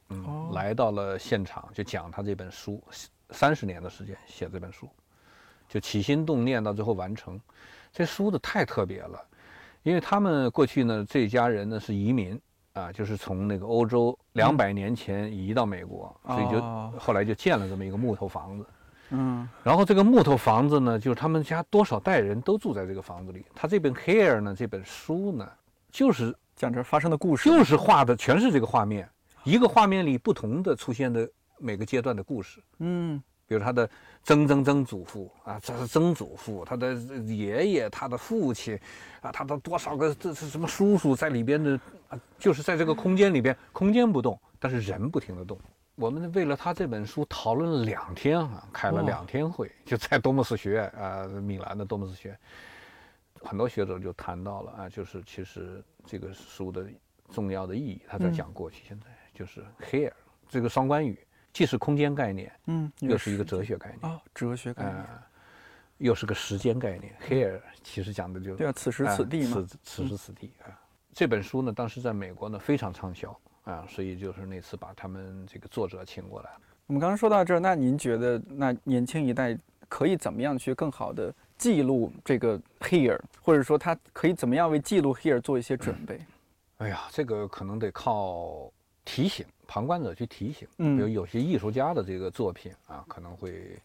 [0.10, 2.84] 嗯，来到了现场，就讲他这本书，
[3.32, 4.88] 三十年的时间写这本书，
[5.68, 7.40] 就起心动念到最后完成，
[7.92, 9.20] 这书的太特别了，
[9.84, 12.40] 因为他们过去呢，这家人呢是移民
[12.74, 16.62] 啊，就是从那个欧洲两百年前移到美国，所以就
[17.00, 18.66] 后来就建了这么一个木头房子。
[19.12, 23.46] 嗯，然后这个木头房子呢，就是他们家多少代人都住在这个房子里。
[23.54, 25.48] 他这本《Here》呢，这本书呢，
[25.92, 29.08] 就是讲这发生的故事，就是画的全是这个画面，
[29.46, 32.62] 一个画面里不同的出现的每个阶段的故事。
[32.80, 33.90] 嗯，比如他的
[34.24, 36.94] 曾曾曾祖父啊，这是曾祖父，他的
[37.26, 38.78] 爷爷，他的父亲，
[39.22, 41.80] 啊，他的多少个这是什么叔叔在里边的，
[42.10, 45.58] 啊，就是在这个空间里边，空间不动，但是人不停的动。
[45.94, 52.40] 我们为了他这本书讨论了两天啊，开了两天会，就在多姆斯学院啊，米兰的多姆斯学院，
[53.44, 56.86] 很多学者就谈到了啊，就是其实这个书的
[57.32, 59.06] 重要的意义，他在讲过去，现在
[59.36, 60.12] 就是 here
[60.50, 61.20] 这个双关语，
[61.54, 65.06] 既是空间概念，嗯，又是一个哲学概念啊，哲学概念，
[66.00, 70.74] 又是个时间概念，here 其实讲的就对啊，此时此地嘛，此此时此地啊，
[71.14, 73.38] 这本书呢，当时在美国呢非常畅销。
[73.66, 76.58] 啊，所以就是那次把他们这个作者请过来了。
[76.86, 79.58] 我们刚刚说到这儿，那您觉得那年轻一代
[79.90, 86.20] 可以怎么样去更好的记录这个 here，或者说他可以怎么样为记录 here 做一些准备？
[86.78, 88.72] 哎呀，这个可能得靠
[89.06, 90.68] 提醒旁观者去提醒。
[90.78, 93.80] 嗯，比如有些艺术家的这个作品啊，可能会，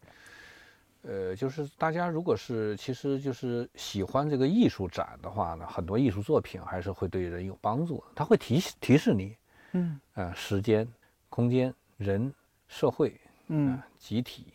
[1.03, 9.37] 呃，就是大家如果是其实就是喜欢这个艺术展的话呢，很多艺术作品还是会对人有帮助的，他会提提示你。
[9.73, 10.85] 嗯啊，时间、
[11.29, 12.35] 空间、人、
[12.67, 13.15] 社会，
[13.47, 14.47] 嗯，集体、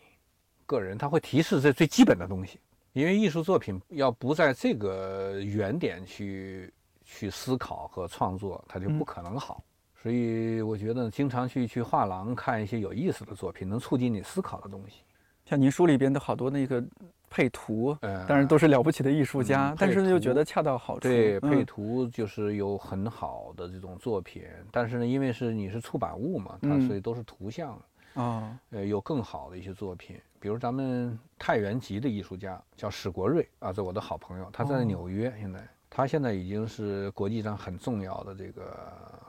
[0.66, 2.60] 个人，它会提示这最基本的东西。
[2.92, 6.70] 因为艺术作品要不在这个原点去
[7.06, 9.64] 去思考和创作，它就不可能好。
[10.06, 14.98] 所以我觉得经常去去画廊看一些有意思的作品，能促进你思考的东西。
[15.46, 16.84] 像您书里边的好多那个。
[17.28, 21.02] 配图，当然都是了不起的艺术家，但是呢又觉得恰到好处。
[21.02, 27.78] 对，配图就是有很好的这种作品，但是呢，因为是你是出版物嘛，它所以都是图像
[28.14, 28.58] 啊。
[28.70, 35.60] 呃，有更好的一些作品，比如咱们太原籍的艺术家叫史国瑞啊，这我的好朋友，他在纽约，现在
[35.96, 38.78] 他现在已经是国际上很重要的这个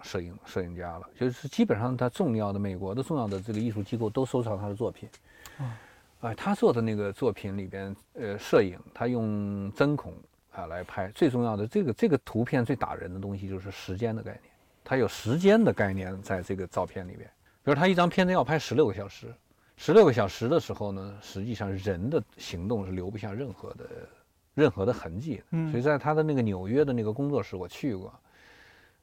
[0.02, 5.08] 摄影摄影家了，就是基本上他重要的美国的重要的这个艺术机构都收藏他的作品。
[6.20, 10.12] 啊，他做的那个作品里边，呃，摄影他用针孔
[10.50, 14.52] 啊来拍，最重要的这个这个图片最打人的东西就是时间的概念，
[14.82, 17.30] 他有时间的概念在这个照片里边。
[17.62, 19.32] 比如他一张片子要拍十六个小时，
[19.76, 23.84] 十六个小时的时候呢，实际上人的行动是留不下任何的
[24.56, 25.40] 任何的痕迹。
[25.52, 28.12] 嗯，所以在他的那个纽约的那个工作室，我去过，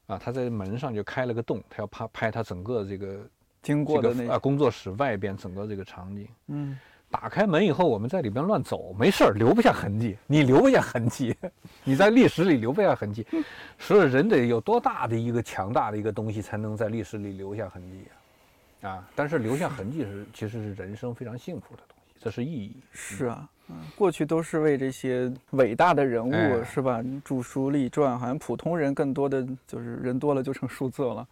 [0.06, 3.26] 啊，他在门上就开了个洞，他要拍拍他整个这个
[3.62, 6.28] 经过的那啊工作室外边整个这个场景。
[6.48, 6.78] 嗯。
[7.10, 10.18] 打开门以后，我们在里边乱走，没事儿，留不下痕迹。
[10.26, 11.32] 你留不下痕迹，
[11.84, 13.24] 你在历史里留不下痕迹。
[13.78, 18.04] 所以人得有多大的一个强大的一个东西，才能在历史里留下痕迹
[18.84, 18.90] 啊？
[18.90, 19.08] 啊！
[19.14, 22.76] 但是留下痕迹是其实是人生非常幸福的东西，这是意义。
[22.90, 23.48] 是啊，嗯，
[23.96, 27.02] 过去都是为这些伟大的人物是吧？
[27.24, 31.26] 著书立传，好像普通人更多的就是人多了就成数字了。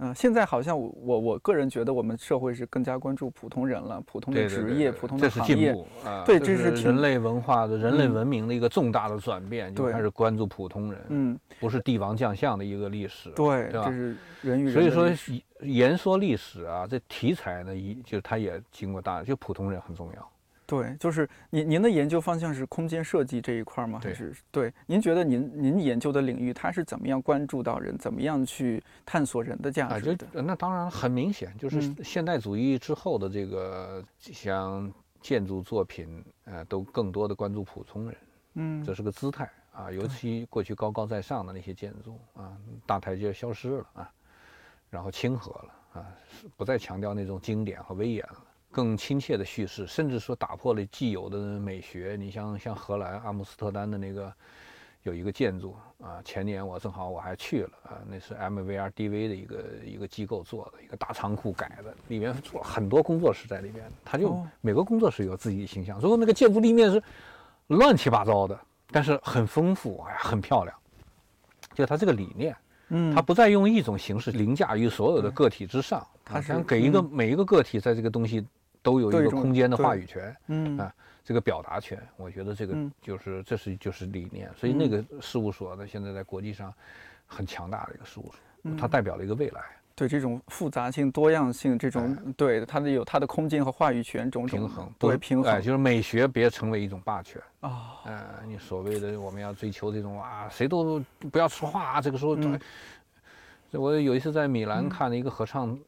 [0.00, 5.54] 嗯，现在好像我我我个人觉得，我们社会是更加关注普通人了，普通的职业，普通的行业。
[5.54, 6.22] 这是进步啊！
[6.24, 11.00] 对，这是人类文化的人类文明的一个重大的转变，就开始关注普通人。
[11.08, 13.28] 嗯，不是帝王将相的一个历史。
[13.30, 13.72] 对，对？
[13.72, 14.72] 这是人与人。
[14.72, 15.10] 所以说，
[15.62, 20.30] 言说历史啊，这题材呢，一就它也经过大，就普通人很重要。
[20.68, 23.98] 对，就是您您的研究方向是空间设计这一块吗？
[24.04, 24.70] 还是对？
[24.84, 30.14] 您觉得您您研究的领域，它是怎么样关注到人，怎么样去探索人的价值？
[30.14, 34.92] 就那当然很明显，就是现代主义之后的这个像
[35.22, 38.16] 建筑作品，呃，都更多的关注普通人。
[38.52, 42.52] 嗯，这是个姿态啊，尤其过去高高在上的那些建筑啊，
[42.84, 44.10] 大台阶消失了啊，
[44.90, 46.06] 然后亲和了啊，
[46.58, 48.44] 不再强调那种经典和威严了。
[48.70, 52.16] 更亲切的叙事，甚至说打破了既有的美学。
[52.18, 54.32] 你像像荷兰阿姆斯特丹的那个
[55.02, 67.02] 有一个建筑啊，前年我正好我还去了啊，那是 MVRDV 的一个一个机构做的一个大仓库改的，里面做了很多工作室在里面，他就每个工作室有自己的形象，如果那个建筑立面是
[67.68, 68.58] 乱七八糟的，
[68.90, 70.76] 但是很丰富，哎呀，很漂亮，
[71.74, 72.54] 就他这个理念，
[72.88, 78.44] 嗯，他不再用一种形式凌驾于所有的个体之上，他想给一个每一个个体在这个东西
[78.88, 80.94] 都有一个空间的话语权，嗯啊。
[81.24, 86.72] 这个表达权，我觉得这个就是这是就是理念，所以那个事务所呢，现在在国际上
[87.26, 89.60] 很强大的一个事务所，它代表了一个未来。
[89.94, 97.96] 对这种复杂性、多样性，这种对它的有它的空间和话语权，种平衡，对平衡，哎就是美学别成为一种霸权啊。
[98.06, 100.98] 嗯，你所谓的我们要追求这种啊，谁都
[101.30, 102.38] 不要说话啊，这个时候，
[103.72, 105.78] 我有一次在米兰看了一个合唱。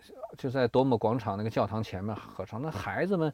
[0.41, 3.31] 就在多姆广场那个教堂前面合唱，那孩子们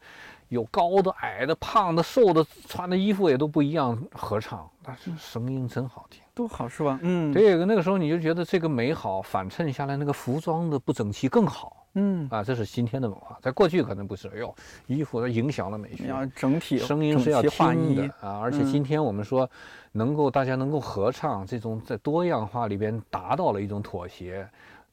[0.49, 6.99] 有高的、矮的、胖的、瘦的，穿的衣服也都不一样，合唱，但是声音真好听，都好是吧？
[7.03, 12.29] 嗯，对，那个时候你就觉得这个美好反衬下来，那个服装的不整齐更好，嗯。
[12.29, 14.53] 啊，这是今天的文化，在过去可能不是，哎呦，
[14.89, 19.49] 衣服它影响了美学，要整体声音是要听的啊，而且今天我们说
[19.93, 24.45] 能够大家能够合唱，这种在多样化里边达到了一种妥协。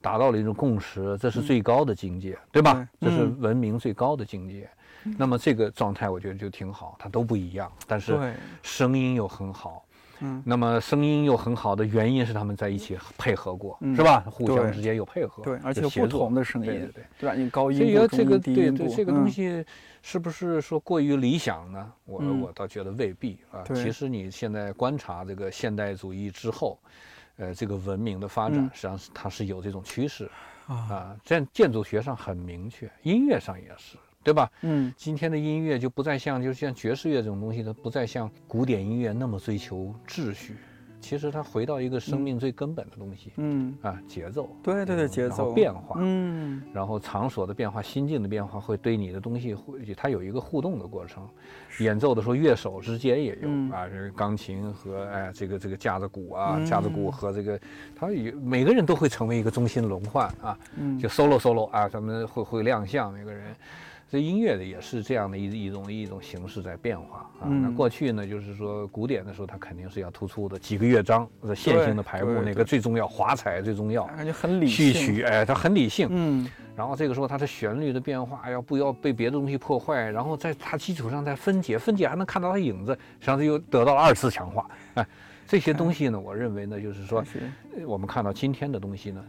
[0.04, 2.86] 达到了一种共识，这是最高的境界，对吧？
[3.00, 4.68] 这是文明最高的境界。
[5.16, 9.82] 那么这个状态，我觉得就挺好，它都不一样，但是声音又很好。
[10.20, 14.20] 嗯，那么声音又很好的原因是他们在一起配合过，是吧？
[14.30, 17.34] 互相之间有配合，对，而且不同的声音，对对吧？
[17.34, 19.64] 你高音、这个对对，这个东西
[20.02, 21.92] 是不是说过于理想呢？
[22.04, 23.64] 我我倒觉得未必啊。
[23.74, 26.78] 其实你现在观察这个现代主义之后。
[27.36, 30.30] 呃，这个文明的发展实际上是它是有这种趋势
[30.66, 34.50] 啊，在建筑学上很明确，音乐上也是，对吧？
[34.62, 40.56] 嗯，今天的音乐就不再像，就像爵士乐这种东西，它不再像古典音乐那么追求秩序。
[41.04, 43.76] 其实它回到一个生命最根本的东西，嗯。
[43.82, 45.52] 啊，节奏，对对对，节奏。
[45.52, 51.28] 变化，嗯，然后场所的变化、心境的变化，会对你的东西会它有一个互动的过程。
[51.80, 57.60] 演奏的时候，乐手之间也有啊，这个钢琴和哎这个这个架子鼓啊，架子鼓和这个，
[57.94, 60.58] 它有每个人都会成为一个中心轮换啊，
[60.98, 63.54] 就 solo solo 啊，咱们会会亮相每个人。
[64.14, 67.48] 这音乐的也是这样的一一种一种形式在变化啊。
[67.48, 74.92] 那过去呢，就是说古典的时候，它肯定是要突出的几个乐章，线性的排布，哪个最重要，华彩最重要，感觉很理性。
[74.92, 76.06] 序曲，哎，它很理性。
[76.12, 76.48] 嗯。
[76.76, 80.08] 然后这个时候，它的旋律的变化要不要被别的东西破坏？
[80.10, 84.70] 然后在它基础上再分解，分解还能看到它影子，实际上又得到了二次强化。
[84.94, 85.04] 哎，
[85.44, 87.24] 这些东西呢，我认为呢，就是说，
[87.84, 89.24] 我们看到今天的东西呢，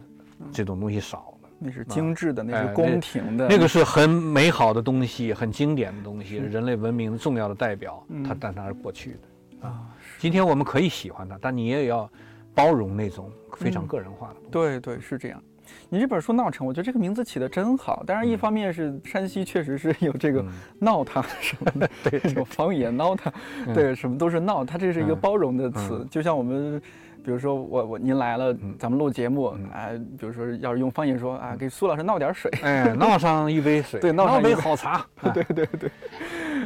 [0.52, 1.35] 这种东西少。
[1.58, 8.04] 那是精致的，那是宫廷的，那个是很美好的东西，很经典的东西，人类文明重要的代表。
[8.22, 9.12] 它，但它是过去
[9.60, 9.88] 的啊。
[10.18, 12.08] 今天我们可以喜欢它，但你也要
[12.54, 14.36] 包容那种非常个人化的。
[14.50, 15.42] 对对，是这样。
[15.88, 18.04] 你这本书《闹城》，我觉得这个名字起得真好。
[18.06, 20.44] 当然，一方面是山西确实是有这个
[20.78, 23.32] 闹它什么的， 对这种方言闹它，
[23.74, 24.64] 对什么都是闹。
[24.64, 26.80] 它这是一个包容的词，就像我们。
[27.26, 34.54] 比如说我我您来了，咱们录节目，哎，比如说要是用方言说啊，给苏老师闹点水，哎，闹上一杯水， 对，闹上一杯。
[34.54, 35.04] 好茶，
[35.34, 35.90] 对 对对，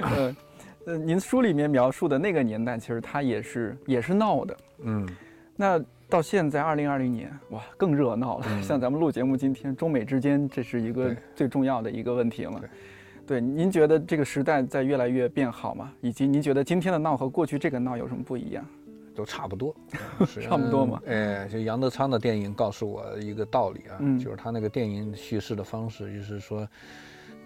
[0.03, 0.37] 呃，
[0.85, 5.09] 呃，您书里面描述的那个年代，其实它也是也是闹的，嗯，
[5.57, 8.45] 那到现在二零二零年，哇，更热闹了。
[8.61, 12.61] 像咱们录节目，今天中美之间，这是一个最重要的一个问题了。
[13.27, 15.91] 对，您觉得这个时代在越来越变好吗？
[16.03, 18.63] 以及您觉得今天的闹和过去这个闹有什么不一样？
[19.15, 19.75] 都差不多，
[20.43, 21.01] 差不多嘛。
[21.07, 26.67] 哎，就杨德昌的电影告诉我一个道理啊，就是他那个电影叙事的方式，就是说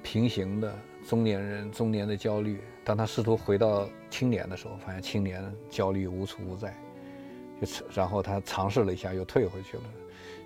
[0.02, 0.74] 平行的
[1.08, 6.74] 中年人中年的焦虑，当他试图回到青年的时候，发现青年焦虑无处不在，
[7.60, 9.82] 就然后他尝试了一下，又退回去了。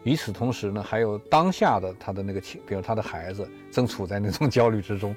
[0.04, 5.14] 与此同时呢，还有当下的他的那个青，比如他的孩子正处在那种焦虑之中，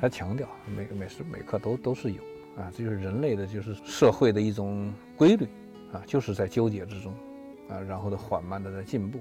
[0.00, 2.22] 他强调每每时每刻都都是有。
[2.56, 5.46] 啊，这就是人类的，就是社会的一种规律，
[5.92, 7.12] 啊，就是在纠结之中，
[7.68, 9.18] 啊，然后的缓慢的在进步。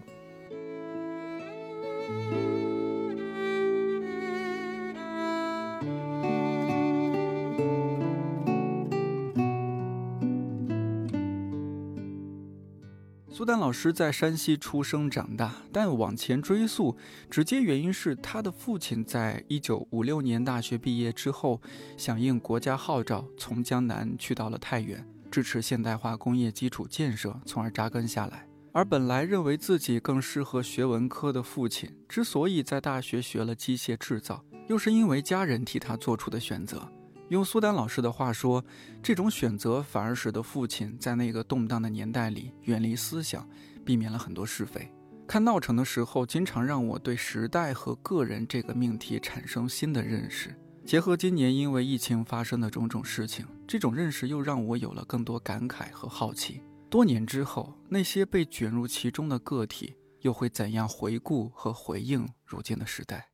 [13.43, 16.95] 苏丹老师在山西出生长大，但往前追溯，
[17.29, 21.61] 直接原因是他的父亲在一九五六年大学毕业之后，
[21.97, 28.47] 响应国家号召，从江南去到了太原，支持现代化工业基础建设，从而扎根下来。
[28.71, 36.89] 而本来认为自己更适合学文科的父亲，之所以在大学学了机械制造，又是因为家人替他做出的选择。
[37.33, 38.63] 用苏丹老师的话说，
[39.01, 43.49] 这种选择反而使得父亲在那个动荡的年代里远离思想，
[43.83, 44.87] 避免了很多是非。
[45.25, 50.55] 看闹城的时候，经常让我对时代和个人这个命题产生新的认识。
[50.85, 56.61] 结合今年因为疫情发生的种种事情，这种认识又让我有了更多感慨和好奇。
[56.87, 63.27] 多年之后，那些被卷入其中的个体又会怎样回顾和回应如今的时代？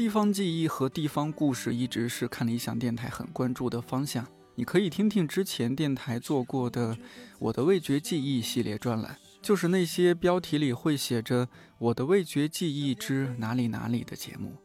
[0.00, 4.26] 地方记忆和地方故事一直是看理想电台很关注的方向。
[4.54, 6.94] 你可以听听之前电台做过的
[7.38, 11.46] 《我的味觉记忆》系列专栏，就是那些标题里会写着
[11.76, 14.56] “我的味觉记忆之哪里哪里”的节目。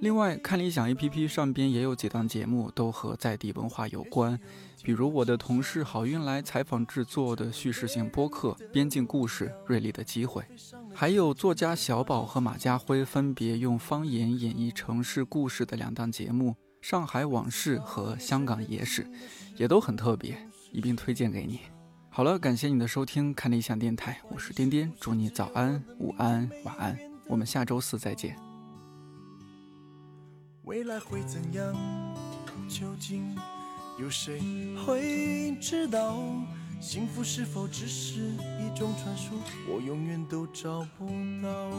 [0.00, 4.38] 另外，看理想 APP 上边也有几档节目，都和在地文化有关。
[4.82, 10.42] 比如我的同事郝运来采访制作的叙事性播客《边境故事：锐利的机会》，
[10.94, 16.50] 还有作家小宝和马家辉分别用方言演绎城市故事的两档节目
[16.82, 19.02] 《上海往事》和《香港野史》，
[19.56, 20.36] 也都很特别，
[20.70, 21.60] 一并推荐给你。
[22.10, 28.55] 好了，感谢你的收听，看理想电台，我是颠颠，祝你早安、午安、晚安，我们下周四再见。
[30.66, 31.72] 未来会怎样？
[32.68, 33.32] 究竟？
[33.98, 34.40] 有谁
[34.84, 36.20] 会知道，
[36.80, 39.38] 幸福是否只是一种传说？
[39.68, 41.06] 我永远都找不
[41.40, 41.70] 到。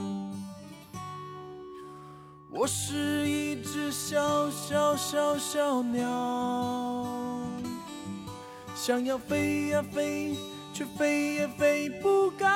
[2.49, 7.05] 我是一只小小小小鸟，
[8.73, 10.37] 想要飞呀飞，
[10.73, 12.47] 却飞也飞不高。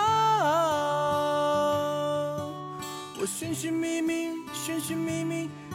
[3.19, 5.49] 我寻寻觅觅，寻寻觅觅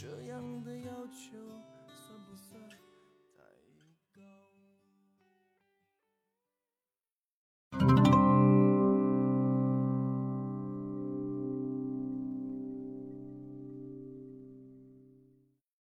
[0.00, 1.36] 这样的要求
[1.86, 3.44] 算不算太
[7.70, 8.19] 高？